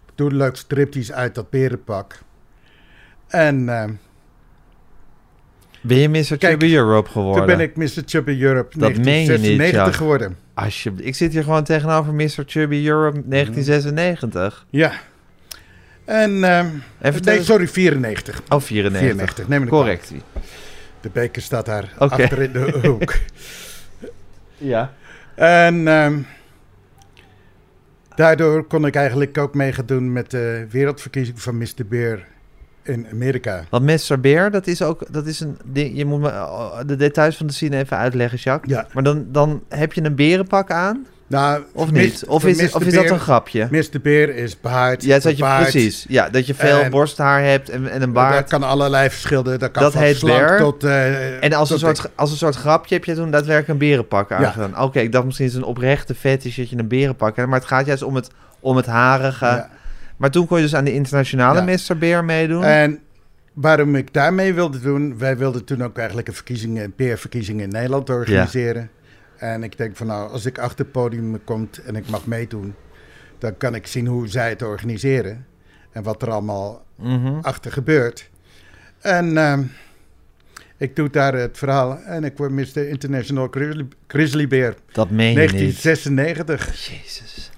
[0.07, 2.19] ik doe leuk stripties uit dat berenpak.
[3.27, 3.85] En eh,
[5.81, 6.37] Ben je Mr.
[6.39, 7.47] Chubby Europe geworden?
[7.47, 8.03] toen ben ik Mr.
[8.07, 9.97] Chubby Europe Dat meen je niet, 1996 Jacques.
[9.97, 10.37] geworden.
[10.55, 11.09] Alsjeblieft.
[11.09, 12.43] Ik zit hier gewoon tegenover Mr.
[12.47, 14.67] Chubby Europe 1996.
[14.71, 14.93] Ja.
[16.09, 16.67] En, ehm,
[16.99, 18.43] En vertel nee, sorry, 94.
[18.49, 19.01] Oh, 94.
[19.01, 20.13] 94, neem me niet Correct.
[21.01, 23.15] De beker staat daar achter in de hoek.
[24.57, 24.93] Ja.
[25.35, 26.19] en ehm,
[28.15, 31.87] daardoor kon ik eigenlijk ook mee gaan doen met de wereldverkiezing van Mr.
[31.89, 32.27] Beer
[32.83, 33.65] in Amerika.
[33.71, 34.21] Want Mr.
[34.21, 35.97] Bear, dat is ook dat is een ding.
[35.97, 38.77] Je moet me eh, de details van de scene even uitleggen, Jacques.
[38.77, 38.87] Ja.
[38.93, 42.25] Maar dan, dan heb je een berenpak aan, Nou, of niet?
[42.27, 42.87] Of is, of Mr.
[42.87, 43.69] is dat Beer- een grapje?
[43.71, 44.01] Mr.
[44.03, 45.63] Beer is baard, Ja, dat je baard.
[45.63, 46.05] precies.
[46.09, 48.49] Ja, dat je veel En- borsthaar hebt en, en een Dat baard.
[48.49, 49.59] kan allerlei verschillen.
[49.59, 50.59] Dat kan Dat van heet bear.
[50.59, 50.85] tot...
[50.85, 54.29] eh, En als een, soort, als een soort grapje heb je toen daadwerkelijk een berenpak
[54.29, 54.37] Ja.
[54.37, 54.81] aangedaan.
[54.83, 57.49] Oké, ik dacht misschien is een oprechte fetish dat je een berenpak hebt.
[57.49, 59.45] Maar het gaat juist om het, om het harige.
[59.45, 59.71] Ja.
[60.17, 61.77] Maar toen kon je dus aan de internationale Ja.
[61.89, 61.99] Mr.
[61.99, 62.65] Bear meedoen.
[62.65, 62.99] En
[63.53, 67.69] waarom ik daarmee wilde doen, wij wilden toen ook eigenlijk een verkiezing, een peerverkiezing in
[67.69, 68.91] Nederland organiseren.
[69.39, 72.75] En ik denk van nou, als ik achter het podium kom en ik mag meedoen,
[73.39, 75.47] dan kan ik zien hoe zij het organiseren.
[75.93, 77.39] En wat er allemaal Mhm.
[77.41, 78.31] achter gebeurt.
[79.01, 79.63] En ehm,
[80.77, 82.89] ik doe daar het verhaal en ik word Mr.
[82.89, 84.75] International Grizzly, Grizzly Bear.
[84.93, 86.67] Dat meen je 1996.
[86.67, 86.85] niet.
[86.85, 87.51] Jezus.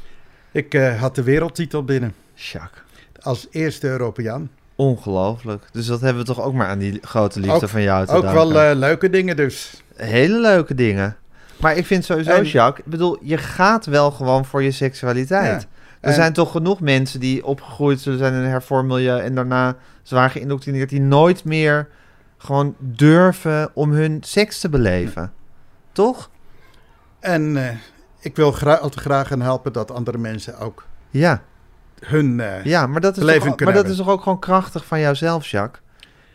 [0.53, 2.83] Ik eh, had de wereldtitel binnen Jacques.
[3.21, 4.51] als eerste Europeaan.
[4.77, 5.65] Ongelooflijk.
[5.73, 8.13] Dus dat hebben we toch ook maar aan die grote liefde Ook- van jou te
[8.13, 8.53] Ook danken.
[8.53, 9.83] wel eh, leuke dingen dus.
[9.97, 11.17] Hele leuke dingen.
[11.61, 15.63] Maar ik vind sowieso, En- Jacques, ik bedoel, je gaat wel gewoon voor je seksualiteit.
[15.63, 15.69] Ja.
[16.01, 19.77] Er En- zijn toch genoeg mensen die opgegroeid zullen zijn in een hervormmilieu en daarna
[20.03, 21.89] zwaar geïndoctrineerd, die nooit meer
[22.39, 25.33] gewoon durven om hun seks te beleven.
[25.93, 26.31] Toch?
[27.21, 27.77] En eh,
[28.21, 31.43] ik wil gra altijd graag gaan helpen dat andere mensen ook Ja,
[32.01, 32.41] hun...
[32.41, 35.47] eh, ja maar, dat is, toch, maar dat is toch ook gewoon krachtig van jouzelf,
[35.47, 35.83] Jacques?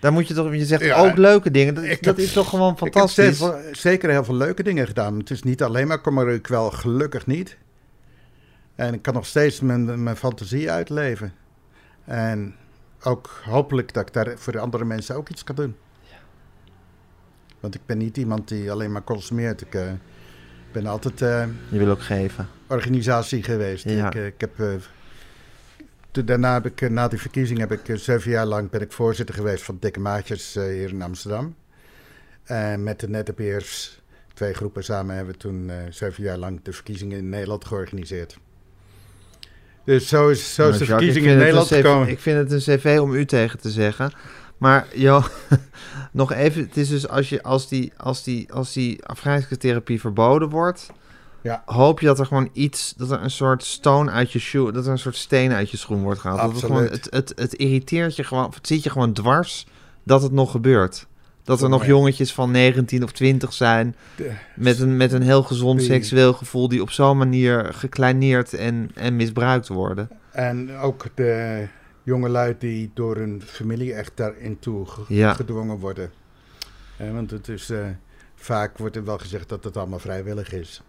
[0.06, 1.74] Daar moet je toch, je zegt Ja, ook leuke dingen.
[1.76, 3.36] Dat, dat heb- is toch gewoon Ik heb fantastisch?
[3.38, 5.18] steeds- zeker heel veel leuke dingen gedaan.
[5.18, 7.58] Het is niet alleen maar kom ik wel gelukkig niet.
[8.76, 11.34] En ik kan nog steeds mijn, mijn fantasie uitleven.
[12.06, 12.56] En
[13.03, 15.76] ook hopelijk dat ik daar voor de andere mensen ook iets kan doen.
[17.60, 19.62] Want ik ben niet iemand die alleen maar consumeert.
[19.62, 19.82] Ik eh,
[20.72, 22.47] ben altijd eh, Je wil ook geven.
[22.68, 23.84] organisatie geweest.
[23.89, 24.08] Ja.
[24.08, 24.68] Ik, eh, ik heb, eh,
[26.16, 28.82] toen, daarna heb ik, eh, na die verkiezing, heb ik eh, zeven jaar lang ben
[28.82, 31.55] ik voorzitter geweest van Dikke Maatjes eh, hier in Amsterdam.
[32.43, 34.01] En met de nettebeers,
[34.34, 38.38] twee groepen samen, hebben we toen zeven jaar lang de verkiezingen in Nederland georganiseerd.
[39.84, 42.07] Dus zo is, zo is Nou, de Jacques, verkiezing in Nederland CV gekomen.
[42.07, 44.11] Ik vind het een cv om u tegen te zeggen.
[44.57, 45.24] Maar Jo,
[46.11, 46.61] nog even.
[46.61, 50.88] Het is dus als, je, als, die, als, die, als die afgrijzelijke therapie verboden wordt...
[51.46, 51.64] Ja.
[51.66, 54.86] hoop je dat er gewoon iets, dat er een soort stone uit je shoe, dat
[54.86, 56.39] er een soort steen uit je schoen wordt gehaald.
[56.41, 57.06] Dat het, gewoon, Absoluut.
[57.06, 59.68] het, het, het irriteert je gewoon, het zit je gewoon dwars
[60.04, 61.08] dat het nog gebeurt.
[61.43, 63.96] Dat er nog jongetjes van 19 of 20 zijn
[64.56, 69.16] met een, met een heel gezond seksueel gevoel die op zo'n manier gekleineerd en, en
[69.16, 70.10] misbruikt worden.
[70.32, 71.68] En ook de
[72.04, 75.34] jongelui die door hun familie echt daarin toe Ja.
[75.34, 76.12] gedwongen worden.
[76.98, 77.80] Eh, want het is, eh,
[78.36, 80.82] vaak wordt er wel gezegd dat het allemaal vrijwillig is.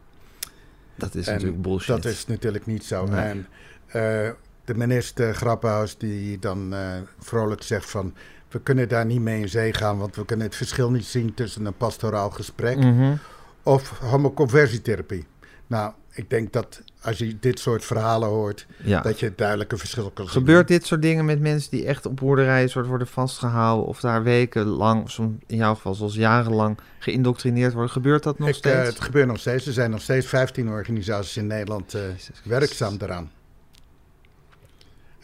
[0.96, 2.02] Dat is En natuurlijk bullshit.
[2.02, 3.06] Dat is natuurlijk niet zo.
[3.06, 3.20] Nee.
[3.20, 3.46] En
[3.86, 4.30] eh,
[4.64, 6.80] de minister Grappenhuis die dan eh,
[7.18, 8.14] vrolijk zegt van...
[8.48, 9.98] we kunnen daar niet mee in zee gaan...
[9.98, 12.76] want we kunnen het verschil niet zien tussen een pastoraal gesprek...
[12.76, 13.14] Mhm.
[13.62, 15.26] of homoconversietherapie.
[15.66, 18.66] Nou, ik denk dat als je dit soort verhalen hoort...
[18.76, 19.00] Ja.
[19.00, 20.34] dat je het duidelijke verschil kan zien.
[20.34, 24.22] Gebeurt dit soort dingen met mensen die echt op boerderijen soort worden vastgehouden of daar
[24.22, 27.90] wekenlang, of soms in jouw geval zoals jarenlang geïndoctrineerd worden?
[27.90, 28.88] Gebeurt dat nog Ik, eh, steeds?
[28.88, 29.66] het gebeurt nog steeds.
[29.66, 32.00] Er zijn nog steeds 15 organisaties in Nederland eh,
[32.44, 33.30] werkzaam daaraan.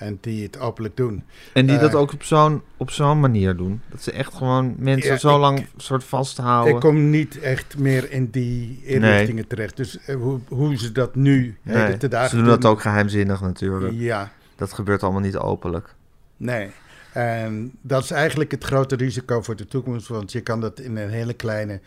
[0.02, 1.24] En die het openlijk doen.
[1.52, 3.80] En die dat eh, ook op zo'n, op zo'n manier doen?
[3.90, 6.74] Dat ze echt gewoon mensen Ja, zo ik- lang soort vasthouden?
[6.74, 9.76] Ik kom niet echt meer in die inrichtingen terecht.
[9.76, 12.80] Dus eh, hoe, hoe ze dat nu Nee, heden te dagen ze doen dat ook
[12.80, 13.94] geheimzinnig natuurlijk.
[13.96, 15.94] Ja, Dat gebeurt allemaal niet openlijk.
[16.36, 16.70] nee.
[17.12, 20.08] En dat is eigenlijk het grote risico voor de toekomst.
[20.08, 21.80] Want je kan dat in een hele kleine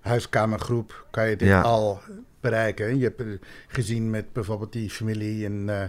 [0.00, 1.06] huiskamergroep...
[1.10, 1.60] kan je dit Ja.
[1.60, 2.00] al
[2.40, 2.98] bereiken.
[2.98, 3.26] Je hebt eh,
[3.68, 5.82] gezien met bijvoorbeeld die familie in eh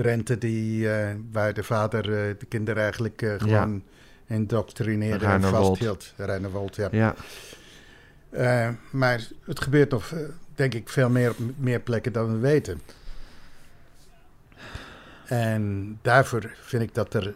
[0.00, 0.38] Drenthe...
[0.38, 3.82] Die, eh, waar de vader eh, de kinderen eigenlijk eh, gewoon
[4.26, 6.14] indoctrineerde en vasthield.
[6.16, 6.88] Ruinerwold, ja.
[6.90, 10.14] Ja, maar het gebeurt nog,
[10.54, 12.80] denk ik, veel meer op meer plekken dan we weten.
[15.26, 17.34] En daarvoor vind ik dat er,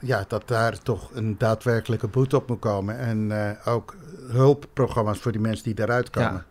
[0.00, 2.98] ja, dat daar toch een daadwerkelijke boete op moet komen.
[2.98, 3.32] En
[3.64, 3.96] ook
[4.28, 6.32] hulpprogramma's voor die mensen die daaruit komen.
[6.32, 6.46] Ja.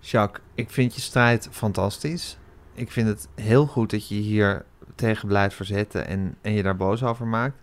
[0.00, 2.38] Jacques, ik vind je strijd fantastisch.
[2.76, 4.64] Ik vind het heel goed dat je hier
[4.94, 7.56] tegen blijft verzetten en, en je daar boos over maakt.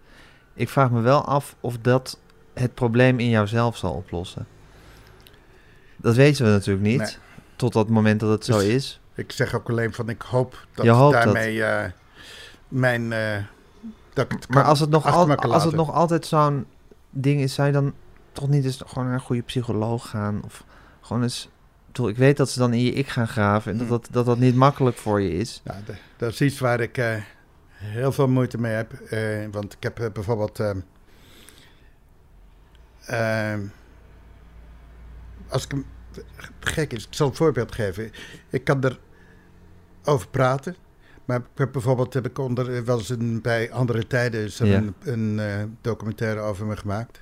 [0.53, 2.19] Ik vraag me wel af of dat
[2.53, 4.47] het probleem in jouzelf zal oplossen.
[5.97, 7.15] Dat weten we natuurlijk niet, Nee.
[7.55, 8.99] tot dat moment dat het zo is.
[9.15, 11.91] Ik zeg ook alleen van, ik hoop dat Je hoopt daarmee eh,
[12.67, 13.11] mijn...
[13.11, 13.37] eh,
[14.13, 16.65] dat ik het Maar kan als het, nog al, als het nog altijd zo'n
[17.09, 17.93] ding is, zou je dan
[18.31, 20.41] toch niet eens gewoon naar een goede psycholoog gaan?
[20.45, 20.63] Of
[21.01, 21.49] gewoon eens...
[21.93, 23.97] ik bedoel, Ik weet dat ze dan in je ik gaan graven en dat Hmm.
[23.97, 25.61] dat, dat, dat niet makkelijk voor je is.
[25.85, 27.15] De- dat is iets waar ik eh,
[27.73, 28.93] heel veel moeite mee heb.
[28.93, 30.59] eh, want ik heb eh, bijvoorbeeld.
[30.59, 30.79] ehm,
[33.05, 33.61] ehm,
[35.47, 35.73] als ik.
[36.59, 38.11] Gek is, ik zal een voorbeeld geven.
[38.49, 38.99] Ik kan er
[40.03, 40.75] over praten.
[41.25, 44.67] Maar ik heb bijvoorbeeld heb ik onder, wel eens een, bij andere tijden is er
[44.67, 44.77] Ja.
[44.77, 47.21] een, een documentaire over me gemaakt.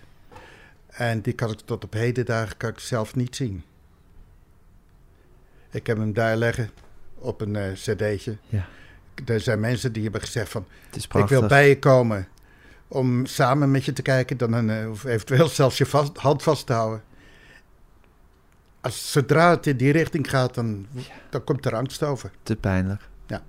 [0.88, 3.64] En die kan ik tot op heden dagen kan ik zelf niet zien.
[5.72, 6.70] Ik heb hem daar leggen
[7.18, 8.38] op een eh, cd'tje.
[8.48, 8.66] Ja.
[9.26, 10.66] Er zijn mensen die hebben gezegd van...
[11.18, 12.28] Ik wil bij je komen
[12.88, 14.38] om samen met je te kijken...
[14.38, 17.04] Dan een, eh, of eventueel zelfs je vast, hand vast te houden.
[18.82, 20.88] Als, zodra het in die richting gaat, dan,
[21.30, 22.32] dan komt er angst over.
[22.44, 23.02] Te pijnlijk.
[23.28, 23.42] Ja.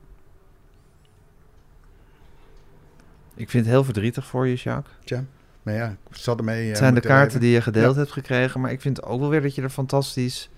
[3.34, 4.94] Ik vind het heel verdrietig voor je, Jacques.
[5.04, 5.24] Tja,
[5.62, 6.68] maar ja, ik zal ermee...
[6.68, 8.00] Het zijn de kaarten die je gedeeld Ja.
[8.00, 8.60] hebt gekregen.
[8.60, 10.50] Maar ik vind ook wel weer dat je er fantastisch,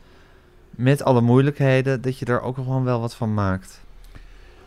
[0.76, 3.80] met alle moeilijkheden, dat je er ook gewoon wel wat van maakt.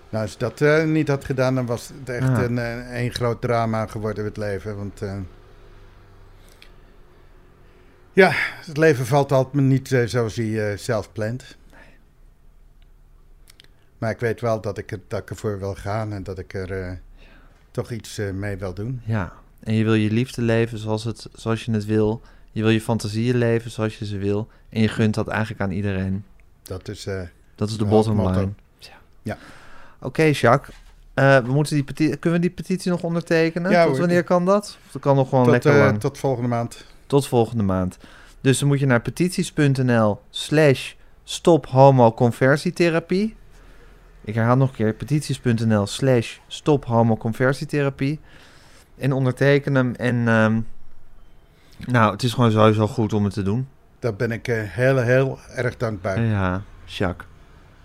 [0.09, 2.43] Nou, als dat eh, niet had gedaan, dan was het echt Ja.
[2.43, 4.77] een, eh, een groot drama geworden, het leven.
[4.77, 5.17] Want eh,
[8.13, 8.31] ja,
[8.65, 11.57] het leven valt altijd niet zoals je eh, zelf plant.
[13.97, 16.53] Maar ik weet wel dat ik, er- dat ik ervoor wil gaan en dat ik
[16.53, 16.99] er
[17.71, 19.01] toch iets mee wil doen.
[19.05, 19.33] Ja.
[19.59, 22.21] En je wil je liefde leven zoals, het, zoals je het wil.
[22.57, 24.47] Je wil je fantasieën leven zoals je ze wil.
[24.69, 26.23] En je gunt dat eigenlijk aan iedereen.
[26.63, 27.21] Dat is, eh,
[27.55, 28.49] Dat is de bottom line.
[28.79, 28.89] Ja.
[29.21, 29.37] Ja.
[30.01, 30.75] Oké, Jacques.
[31.13, 33.71] Eh, we moeten die peti- kunnen we die petitie nog ondertekenen?
[33.71, 34.77] Ja, Tot wanneer kan dat?
[34.85, 35.99] Of dat kan nog gewoon tot, lekker eh, lang.
[35.99, 36.85] tot volgende maand.
[37.07, 37.97] Tot volgende maand.
[38.41, 40.93] Dus dan moet je naar petities.nl slash
[41.23, 43.35] stop homo conversietherapie.
[44.21, 48.19] Ik herhaal nog een keer petities.nl slash stop homo conversietherapie.
[48.97, 49.95] En onderteken hem.
[49.95, 50.59] En ehm,
[51.85, 53.67] nou, het is gewoon sowieso goed om het te doen.
[53.99, 56.21] Daar ben ik eh, heel, heel erg dankbaar.
[56.21, 57.27] Ja, Jacques.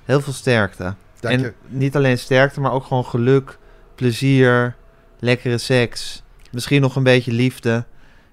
[0.04, 0.94] Heel veel sterkte.
[1.20, 1.52] Dank en je.
[1.68, 3.58] niet alleen sterkte, maar ook gewoon geluk,
[3.94, 4.76] plezier,
[5.18, 6.22] lekkere seks.
[6.50, 7.84] Misschien nog een beetje liefde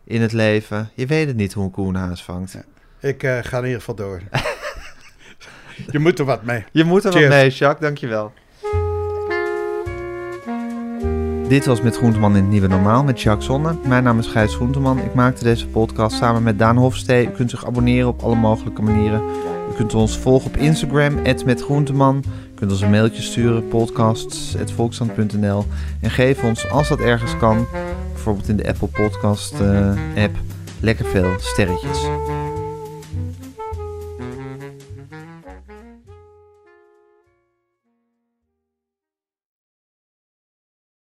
[0.04, 0.90] in het leven.
[0.96, 2.52] Je weet het niet hoe een koe een haas vangt.
[2.52, 2.64] Ja.
[3.00, 4.22] Ik eh, ga in ieder geval door.
[5.92, 6.66] je moet er wat mee.
[6.72, 7.82] Je moet er wat mee, Jacques.
[7.82, 8.34] Dankjewel.
[11.50, 13.76] Dit was met Groenteman in het Nieuwe Normaal met Jacques Zonne.
[13.88, 15.00] Mijn naam is Gijs Groenteman.
[15.00, 17.28] Ik maakte deze podcast samen met Daan Hofstee.
[17.28, 19.22] U kunt zich abonneren op alle mogelijke manieren.
[19.72, 22.24] U kunt ons volgen op Instagram, @metgroenteman.
[22.26, 25.66] U kunt ons een mailtje sturen, podcasts.volksstand.nl.
[26.02, 27.66] En geef ons, als dat ergens kan,
[28.14, 30.38] bijvoorbeeld in de Apple Podcast eh, app,
[30.80, 32.08] lekker veel sterretjes.